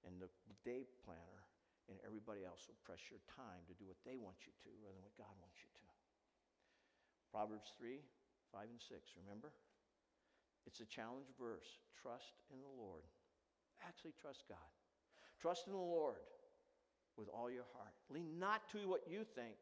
And 0.02 0.18
the 0.18 0.32
day 0.64 0.88
planner 1.04 1.45
and 1.88 1.96
everybody 2.02 2.42
else 2.42 2.66
will 2.66 2.80
press 2.82 3.00
your 3.08 3.22
time 3.30 3.62
to 3.70 3.74
do 3.78 3.86
what 3.86 4.00
they 4.02 4.18
want 4.18 4.42
you 4.42 4.52
to 4.66 4.70
rather 4.82 4.94
than 4.94 5.06
what 5.06 5.16
God 5.18 5.34
wants 5.38 5.62
you 5.62 5.70
to. 5.70 5.84
Proverbs 7.30 7.74
3 7.78 8.02
5 8.54 8.66
and 8.70 8.82
6, 8.82 9.18
remember? 9.22 9.50
It's 10.66 10.80
a 10.82 10.88
challenge 10.88 11.30
verse. 11.38 11.66
Trust 11.94 12.38
in 12.50 12.58
the 12.62 12.74
Lord 12.74 13.06
Actually, 13.84 14.12
trust 14.20 14.44
God. 14.48 14.70
Trust 15.40 15.66
in 15.66 15.72
the 15.72 15.78
Lord 15.78 16.16
with 17.16 17.28
all 17.28 17.50
your 17.50 17.66
heart. 17.74 17.92
Lean 18.10 18.38
not 18.38 18.68
to 18.72 18.88
what 18.88 19.02
you 19.08 19.24
think, 19.24 19.56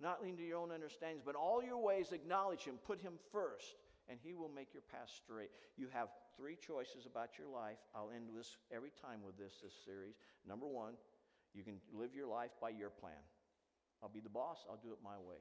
not 0.00 0.22
lean 0.22 0.36
to 0.36 0.42
your 0.42 0.58
own 0.58 0.70
understandings, 0.72 1.22
but 1.24 1.34
all 1.34 1.62
your 1.62 1.78
ways 1.78 2.12
acknowledge 2.12 2.62
Him. 2.64 2.74
Put 2.86 3.00
Him 3.00 3.14
first, 3.32 3.76
and 4.08 4.18
He 4.22 4.34
will 4.34 4.50
make 4.50 4.72
your 4.72 4.84
path 4.90 5.10
straight. 5.10 5.50
You 5.76 5.88
have 5.92 6.08
three 6.36 6.56
choices 6.56 7.06
about 7.06 7.38
your 7.38 7.48
life. 7.48 7.78
I'll 7.94 8.10
end 8.14 8.28
this 8.36 8.56
every 8.70 8.92
time 9.00 9.20
with 9.24 9.38
this, 9.38 9.60
this 9.62 9.74
series. 9.84 10.14
Number 10.46 10.66
one, 10.66 10.94
you 11.54 11.62
can 11.62 11.80
live 11.92 12.14
your 12.14 12.26
life 12.26 12.50
by 12.60 12.70
your 12.70 12.90
plan. 12.90 13.22
I'll 14.02 14.12
be 14.12 14.20
the 14.20 14.28
boss, 14.28 14.66
I'll 14.68 14.82
do 14.82 14.92
it 14.92 14.98
my 15.02 15.16
way. 15.16 15.40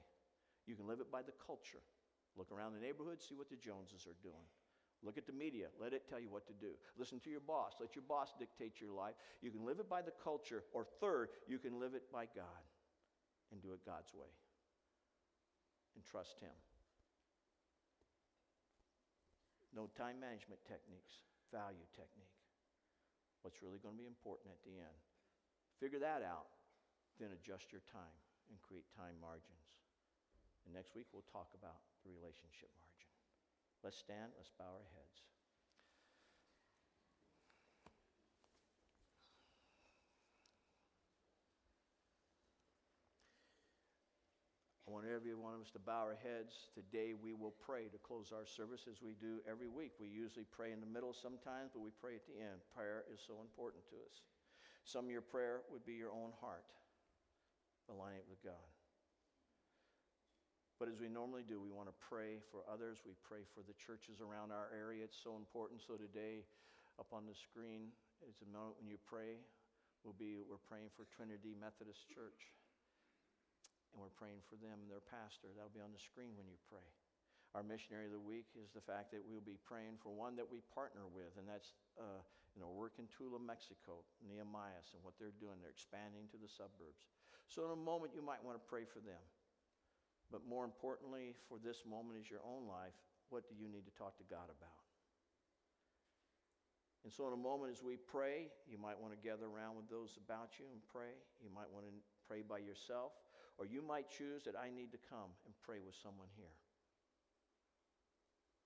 You 0.66 0.76
can 0.76 0.88
live 0.88 1.02
it 1.02 1.12
by 1.12 1.22
the 1.22 1.36
culture. 1.46 1.84
Look 2.38 2.52
around 2.52 2.74
the 2.74 2.80
neighborhood, 2.80 3.22
see 3.22 3.36
what 3.36 3.50
the 3.50 3.58
Joneses 3.60 4.08
are 4.08 4.18
doing. 4.24 4.48
Look 5.04 5.18
at 5.18 5.28
the 5.28 5.34
media. 5.34 5.68
Let 5.80 5.92
it 5.92 6.08
tell 6.08 6.20
you 6.20 6.30
what 6.30 6.48
to 6.48 6.54
do. 6.54 6.72
Listen 6.98 7.20
to 7.22 7.30
your 7.30 7.42
boss. 7.42 7.74
Let 7.80 7.94
your 7.94 8.06
boss 8.08 8.34
dictate 8.40 8.80
your 8.80 8.92
life. 8.92 9.16
You 9.42 9.52
can 9.52 9.66
live 9.66 9.80
it 9.80 9.90
by 9.90 10.02
the 10.02 10.14
culture. 10.24 10.64
Or 10.72 10.86
third, 11.02 11.28
you 11.46 11.60
can 11.60 11.78
live 11.78 11.94
it 11.94 12.10
by 12.12 12.26
God 12.34 12.64
and 13.52 13.62
do 13.62 13.74
it 13.74 13.86
God's 13.86 14.14
way 14.14 14.32
and 15.96 16.06
trust 16.06 16.40
Him. 16.40 16.56
No 19.74 19.90
time 19.98 20.22
management 20.22 20.62
techniques, 20.70 21.26
value 21.50 21.90
technique. 21.98 22.38
What's 23.42 23.60
really 23.66 23.82
going 23.82 23.98
to 23.98 24.02
be 24.02 24.08
important 24.08 24.54
at 24.54 24.62
the 24.64 24.78
end. 24.78 25.00
Figure 25.82 26.00
that 26.00 26.22
out, 26.22 26.48
then 27.20 27.34
adjust 27.34 27.74
your 27.74 27.84
time 27.90 28.18
and 28.48 28.62
create 28.62 28.86
time 28.94 29.18
margins. 29.18 29.68
And 30.64 30.72
next 30.72 30.96
week 30.96 31.10
we'll 31.12 31.28
talk 31.28 31.52
about 31.58 31.84
the 32.06 32.14
relationship 32.14 32.72
margin. 32.80 33.12
Let's 33.84 34.00
stand, 34.00 34.32
let's 34.40 34.54
bow 34.56 34.80
our 34.80 34.88
heads. 34.96 35.33
Want 44.94 45.10
every 45.10 45.34
one 45.34 45.58
of 45.58 45.62
us 45.66 45.74
to 45.74 45.82
bow 45.82 46.06
our 46.06 46.14
heads. 46.22 46.70
Today 46.78 47.18
we 47.18 47.34
will 47.34 47.58
pray 47.58 47.90
to 47.90 47.98
close 48.06 48.30
our 48.30 48.46
service 48.46 48.86
as 48.86 49.02
we 49.02 49.18
do 49.18 49.42
every 49.50 49.66
week. 49.66 49.98
We 49.98 50.06
usually 50.06 50.46
pray 50.46 50.70
in 50.70 50.86
the 50.86 50.86
middle 50.86 51.18
sometimes, 51.18 51.74
but 51.74 51.82
we 51.82 51.90
pray 51.98 52.14
at 52.14 52.30
the 52.30 52.38
end. 52.38 52.62
Prayer 52.78 53.02
is 53.10 53.18
so 53.18 53.42
important 53.42 53.82
to 53.90 53.98
us. 54.06 54.22
Some 54.86 55.10
of 55.10 55.12
your 55.12 55.26
prayer 55.26 55.66
would 55.74 55.82
be 55.82 55.98
your 55.98 56.14
own 56.14 56.30
heart, 56.38 56.70
aligning 57.90 58.22
it 58.22 58.30
with 58.30 58.38
God. 58.46 58.70
But 60.78 60.94
as 60.94 61.02
we 61.02 61.10
normally 61.10 61.42
do, 61.42 61.58
we 61.58 61.74
want 61.74 61.90
to 61.90 61.98
pray 61.98 62.38
for 62.54 62.62
others. 62.70 63.02
We 63.02 63.18
pray 63.26 63.50
for 63.58 63.66
the 63.66 63.74
churches 63.74 64.22
around 64.22 64.54
our 64.54 64.70
area. 64.78 65.10
It's 65.10 65.18
so 65.18 65.34
important. 65.42 65.82
So 65.82 65.98
today, 65.98 66.46
up 67.02 67.10
on 67.10 67.26
the 67.26 67.34
screen, 67.34 67.90
is 68.30 68.46
a 68.46 68.50
moment 68.54 68.78
when 68.78 68.94
you 68.94 69.02
pray. 69.10 69.42
We'll 70.06 70.14
be, 70.22 70.46
we're 70.46 70.62
praying 70.70 70.94
for 70.94 71.10
Trinity 71.10 71.58
Methodist 71.58 72.06
Church. 72.14 72.54
And 73.94 74.02
we're 74.02 74.18
praying 74.18 74.42
for 74.50 74.58
them 74.58 74.82
and 74.82 74.90
their 74.90 75.06
pastor. 75.06 75.54
That'll 75.54 75.74
be 75.74 75.86
on 75.86 75.94
the 75.94 76.02
screen 76.02 76.34
when 76.34 76.50
you 76.50 76.58
pray. 76.66 76.86
Our 77.54 77.62
missionary 77.62 78.10
of 78.10 78.18
the 78.18 78.26
week 78.26 78.50
is 78.58 78.74
the 78.74 78.82
fact 78.82 79.14
that 79.14 79.22
we'll 79.22 79.46
be 79.46 79.62
praying 79.62 80.02
for 80.02 80.10
one 80.10 80.34
that 80.42 80.50
we 80.50 80.66
partner 80.74 81.06
with, 81.06 81.38
and 81.38 81.46
that's 81.46 81.78
uh, 82.02 82.26
you 82.58 82.66
know 82.66 82.74
work 82.74 82.98
in 82.98 83.06
Tula, 83.14 83.38
Mexico, 83.38 84.02
Nehemiah, 84.26 84.82
and 84.98 85.06
what 85.06 85.14
they're 85.22 85.38
doing. 85.38 85.62
They're 85.62 85.70
expanding 85.70 86.26
to 86.34 86.42
the 86.42 86.50
suburbs. 86.50 87.06
So 87.54 87.70
in 87.70 87.78
a 87.78 87.78
moment, 87.78 88.18
you 88.18 88.26
might 88.26 88.42
want 88.42 88.58
to 88.58 88.66
pray 88.66 88.90
for 88.90 89.06
them. 89.06 89.22
But 90.34 90.50
more 90.50 90.66
importantly, 90.66 91.38
for 91.46 91.62
this 91.62 91.86
moment 91.86 92.18
is 92.18 92.26
your 92.26 92.42
own 92.42 92.66
life. 92.66 92.98
What 93.30 93.46
do 93.46 93.54
you 93.54 93.70
need 93.70 93.86
to 93.86 93.94
talk 93.94 94.18
to 94.18 94.26
God 94.26 94.50
about? 94.50 94.82
And 97.04 97.12
so, 97.12 97.28
in 97.28 97.36
a 97.36 97.42
moment, 97.42 97.70
as 97.70 97.84
we 97.84 98.00
pray, 98.00 98.48
you 98.64 98.80
might 98.80 98.96
want 98.96 99.12
to 99.12 99.20
gather 99.20 99.46
around 99.46 99.76
with 99.76 99.92
those 99.92 100.16
about 100.24 100.56
you 100.56 100.66
and 100.72 100.80
pray. 100.88 101.12
You 101.44 101.52
might 101.52 101.68
want 101.68 101.84
to 101.86 101.94
pray 102.26 102.42
by 102.48 102.64
yourself, 102.64 103.12
or 103.58 103.66
you 103.66 103.82
might 103.82 104.10
choose 104.10 104.44
that 104.46 104.58
I 104.58 104.74
need 104.74 104.92
to 104.92 105.02
come 105.10 105.30
and 105.46 105.54
pray 105.62 105.78
with 105.80 105.94
someone 106.02 106.30
here. 106.34 106.58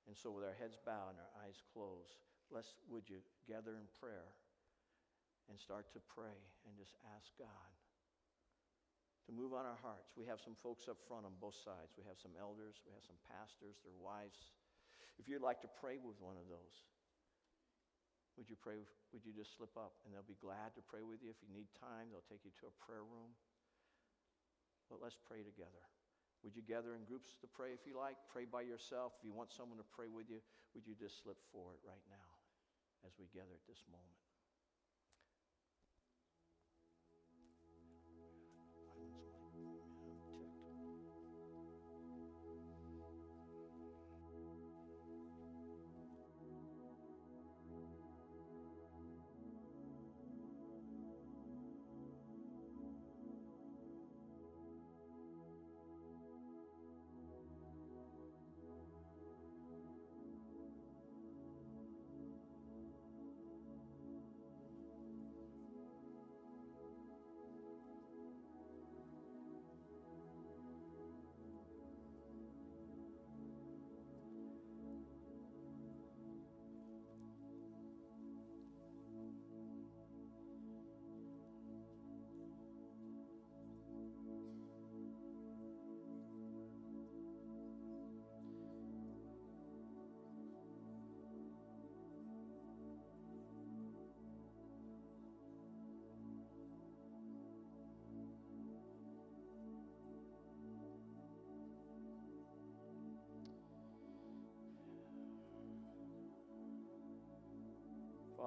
And 0.08 0.16
so, 0.16 0.32
with 0.32 0.48
our 0.48 0.56
heads 0.56 0.80
bowed 0.80 1.16
and 1.16 1.20
our 1.20 1.34
eyes 1.44 1.60
closed, 1.76 2.16
let's, 2.48 2.80
would 2.88 3.04
you 3.12 3.20
gather 3.44 3.76
in 3.76 3.88
prayer 4.00 4.32
and 5.52 5.60
start 5.60 5.92
to 5.92 6.00
pray 6.08 6.40
and 6.64 6.72
just 6.80 6.96
ask 7.12 7.28
God 7.36 7.72
to 9.28 9.36
move 9.36 9.52
on 9.52 9.68
our 9.68 9.80
hearts. 9.84 10.16
We 10.16 10.24
have 10.32 10.40
some 10.40 10.56
folks 10.56 10.88
up 10.88 11.04
front 11.04 11.28
on 11.28 11.36
both 11.44 11.60
sides. 11.60 11.92
We 12.00 12.08
have 12.08 12.16
some 12.16 12.32
elders, 12.40 12.80
we 12.88 12.96
have 12.96 13.04
some 13.04 13.20
pastors, 13.28 13.76
their 13.84 13.96
wives. 14.00 14.56
If 15.20 15.28
you'd 15.28 15.44
like 15.44 15.60
to 15.68 15.72
pray 15.84 16.00
with 16.00 16.16
one 16.24 16.40
of 16.40 16.48
those, 16.48 16.76
would 18.40 18.48
you 18.48 18.56
pray? 18.56 18.80
Would 19.12 19.26
you 19.28 19.34
just 19.36 19.58
slip 19.58 19.74
up 19.76 20.00
and 20.06 20.14
they'll 20.14 20.28
be 20.28 20.40
glad 20.40 20.72
to 20.80 20.84
pray 20.86 21.04
with 21.04 21.20
you? 21.20 21.34
If 21.34 21.42
you 21.44 21.52
need 21.52 21.68
time, 21.76 22.08
they'll 22.14 22.28
take 22.30 22.46
you 22.48 22.54
to 22.64 22.70
a 22.70 22.76
prayer 22.80 23.04
room. 23.04 23.34
But 24.88 25.00
let's 25.04 25.20
pray 25.28 25.44
together. 25.44 25.84
Would 26.44 26.56
you 26.56 26.64
gather 26.64 26.96
in 26.96 27.04
groups 27.04 27.36
to 27.42 27.48
pray 27.48 27.74
if 27.74 27.84
you 27.84 27.98
like? 27.98 28.16
Pray 28.32 28.46
by 28.46 28.62
yourself. 28.62 29.18
If 29.20 29.26
you 29.26 29.34
want 29.34 29.52
someone 29.52 29.78
to 29.82 29.88
pray 29.92 30.08
with 30.08 30.30
you, 30.30 30.40
would 30.76 30.86
you 30.86 30.96
just 30.96 31.24
slip 31.24 31.38
forward 31.52 31.82
right 31.84 32.04
now 32.08 32.30
as 33.04 33.14
we 33.20 33.26
gather 33.34 33.52
at 33.52 33.66
this 33.68 33.84
moment? 33.90 34.27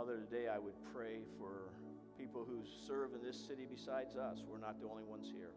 Father, 0.01 0.17
today 0.17 0.49
I 0.49 0.57
would 0.57 0.81
pray 0.97 1.29
for 1.37 1.69
people 2.17 2.41
who 2.41 2.65
serve 2.89 3.13
in 3.13 3.21
this 3.21 3.37
city 3.37 3.69
besides 3.69 4.17
us. 4.17 4.41
We're 4.49 4.57
not 4.57 4.81
the 4.81 4.89
only 4.89 5.05
ones 5.05 5.29
here. 5.29 5.53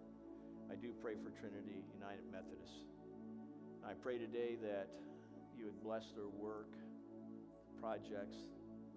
I 0.68 0.76
do 0.76 0.91
pray 1.00 1.16
for 1.16 1.32
Trinity 1.32 1.88
United 1.96 2.28
Methodist. 2.28 2.84
I 3.88 3.96
pray 3.96 4.20
today 4.20 4.60
that 4.60 4.91
you 5.56 5.64
would 5.72 5.80
bless 5.80 6.12
their 6.12 6.28
work, 6.28 6.76
projects, 7.80 8.44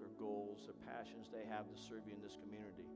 their 0.03 0.11
goals, 0.19 0.67
their 0.67 0.75
passions 0.83 1.31
they 1.31 1.47
have 1.47 1.71
to 1.71 1.79
serve 1.79 2.03
you 2.11 2.19
in 2.19 2.23
this 2.27 2.35
community. 2.43 2.91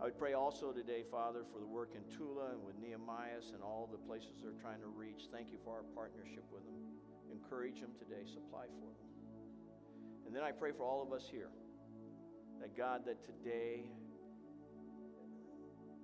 I 0.00 0.08
would 0.08 0.16
pray 0.16 0.32
also 0.32 0.72
today, 0.72 1.04
Father, 1.12 1.44
for 1.52 1.60
the 1.60 1.68
work 1.68 1.92
in 1.92 2.08
Tula 2.08 2.56
and 2.56 2.64
with 2.64 2.80
Nehemiah 2.80 3.44
and 3.52 3.60
all 3.60 3.84
the 3.84 4.00
places 4.00 4.40
they're 4.40 4.56
trying 4.64 4.80
to 4.80 4.88
reach. 4.88 5.28
Thank 5.28 5.52
you 5.52 5.60
for 5.60 5.76
our 5.76 5.86
partnership 5.92 6.48
with 6.48 6.64
them. 6.64 6.80
Encourage 7.28 7.84
them 7.84 7.92
today, 8.00 8.24
supply 8.24 8.64
for 8.80 8.88
them. 8.96 9.11
And 10.32 10.40
then 10.40 10.48
I 10.48 10.50
pray 10.50 10.70
for 10.72 10.84
all 10.84 11.02
of 11.02 11.12
us 11.12 11.28
here 11.30 11.50
that 12.62 12.74
God, 12.74 13.02
that 13.04 13.22
today, 13.22 13.84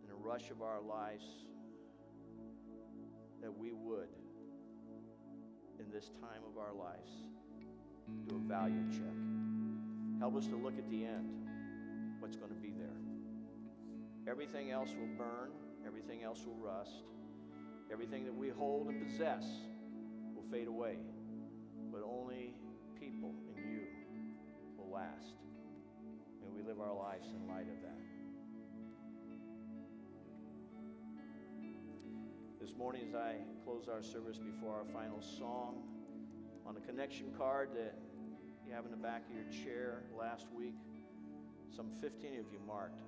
in 0.05 0.11
a 0.11 0.15
rush 0.15 0.51
of 0.51 0.61
our 0.61 0.83
lives, 0.83 1.25
that 3.41 3.57
we 3.57 3.73
would, 3.73 4.11
in 5.81 5.91
this 5.91 6.11
time 6.21 6.43
of 6.47 6.59
our 6.59 6.75
lives, 6.75 7.11
do 8.29 8.37
a 8.37 8.47
value 8.47 8.85
check. 8.91 9.17
Help 10.19 10.37
us 10.37 10.47
to 10.49 10.57
look 10.57 10.77
at 10.77 10.91
the 10.91 11.07
end, 11.07 11.49
what's 12.21 12.37
going 12.37 12.51
to 12.51 12.61
be 12.61 12.75
there. 12.79 13.01
Everything 14.31 14.71
else 14.71 14.91
will 14.91 15.09
burn, 15.17 15.53
everything 15.87 16.23
else 16.23 16.45
will 16.45 16.59
rust, 16.63 17.03
everything 17.91 18.27
that 18.27 18.35
we 18.35 18.51
hold 18.51 18.89
and 18.89 19.03
possess 19.09 19.47
will 20.35 20.45
fade 20.53 20.69
away. 20.69 20.99
But 21.91 22.03
only 22.05 22.48
last. 24.99 25.35
May 26.43 26.51
we 26.51 26.67
live 26.67 26.81
our 26.81 26.93
lives 26.93 27.29
in 27.29 27.47
light 27.47 27.69
of 27.71 27.81
that. 27.83 28.03
This 32.61 32.75
morning, 32.77 33.03
as 33.09 33.15
I 33.15 33.37
close 33.65 33.87
our 33.89 34.03
service 34.03 34.39
before 34.39 34.75
our 34.75 34.87
final 34.93 35.23
song, 35.23 35.85
on 36.67 36.77
a 36.77 36.81
connection 36.81 37.27
card 37.39 37.69
that 37.77 37.97
you 38.67 38.75
have 38.75 38.87
in 38.87 38.91
the 38.91 38.97
back 38.97 39.23
of 39.31 39.37
your 39.37 39.65
chair 39.65 40.03
last 40.19 40.47
week, 40.53 40.75
some 41.75 41.93
15 42.01 42.31
of 42.33 42.47
you 42.53 42.59
marked 42.67 43.03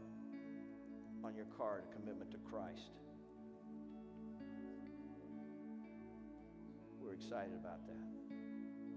on 1.24 1.34
your 1.34 1.46
card 1.58 1.82
a 1.90 1.94
commitment 1.98 2.30
to 2.30 2.38
Christ. 2.48 2.92
We're 7.02 7.14
excited 7.14 7.54
about 7.58 7.84
that. 7.88 8.19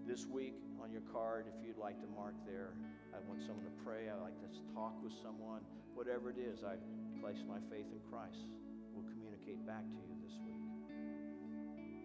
This 0.05 0.27
week, 0.27 0.59
on 0.83 0.91
your 0.91 1.01
card 1.15 1.47
if 1.47 1.55
you'd 1.63 1.79
like 1.79 1.95
to 2.03 2.09
mark 2.11 2.35
there. 2.45 2.75
I 3.15 3.23
want 3.23 3.39
someone 3.39 3.63
to 3.63 3.75
pray. 3.87 4.11
I 4.11 4.19
like 4.19 4.35
to 4.43 4.51
talk 4.75 4.99
with 4.99 5.15
someone. 5.23 5.63
Whatever 5.95 6.29
it 6.29 6.35
is, 6.35 6.59
I 6.67 6.75
place 7.23 7.39
my 7.47 7.63
faith 7.71 7.87
in 7.87 8.03
Christ. 8.11 8.51
We'll 8.91 9.07
communicate 9.07 9.63
back 9.63 9.87
to 9.87 9.99
you 10.03 10.19
this 10.19 10.35
week. 10.43 10.59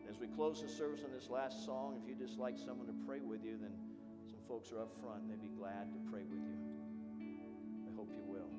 As 0.06 0.22
we 0.22 0.30
close 0.30 0.62
the 0.62 0.70
service 0.70 1.02
on 1.02 1.10
this 1.10 1.26
last 1.26 1.66
song, 1.66 1.98
if 1.98 2.06
you'd 2.06 2.22
just 2.22 2.38
like 2.38 2.54
someone 2.54 2.86
to 2.86 2.94
pray 3.02 3.18
with 3.18 3.42
you, 3.42 3.58
then 3.58 3.74
some 4.30 4.38
folks 4.46 4.70
are 4.70 4.78
up 4.78 4.94
front 5.02 5.26
they'd 5.26 5.42
be 5.42 5.50
glad 5.58 5.90
to 5.90 5.98
pray 6.06 6.22
with 6.22 6.38
you. 6.38 6.58
I 7.82 7.90
hope 7.98 8.14
you 8.14 8.22
will. 8.30 8.52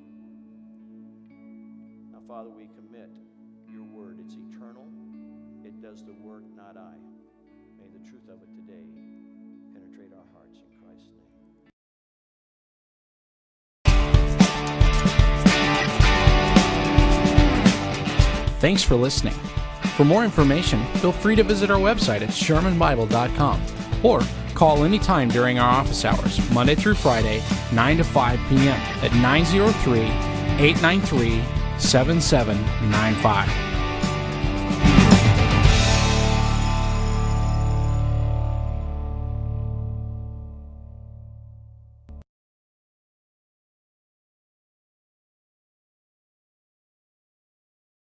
Now, 2.12 2.20
Father, 2.28 2.52
we 2.52 2.68
commit 2.76 3.16
your 3.72 3.88
word. 3.88 4.20
It's 4.20 4.36
eternal. 4.36 4.84
It 5.64 5.80
does 5.82 6.04
the 6.04 6.14
work, 6.20 6.44
not 6.60 6.76
I. 6.76 7.00
May 7.80 7.88
the 7.88 8.04
truth 8.04 8.28
of 8.28 8.44
it 8.44 8.52
today 8.52 9.09
Thanks 18.60 18.84
for 18.84 18.95
listening. 18.95 19.36
For 19.95 20.05
more 20.05 20.24
information, 20.24 20.86
feel 20.95 21.12
free 21.12 21.36
to 21.36 21.43
visit 21.43 21.72
our 21.72 21.80
website 21.80 22.22
at 22.22 22.30
shermanbible.com 22.30 23.62
or 24.03 24.22
call 24.53 24.84
anytime 24.84 25.30
during 25.30 25.60
our 25.60 25.70
office 25.70 26.03
hours, 26.03 26.39
Monday 26.51 26.76
through 26.76 26.95
Friday, 26.95 27.41
9 27.74 27.97
to 27.97 28.03
5 28.03 28.39
p.m. 28.49 28.80
at 29.03 29.14
903 29.14 30.01
893 30.01 31.43
7795. 31.80 33.69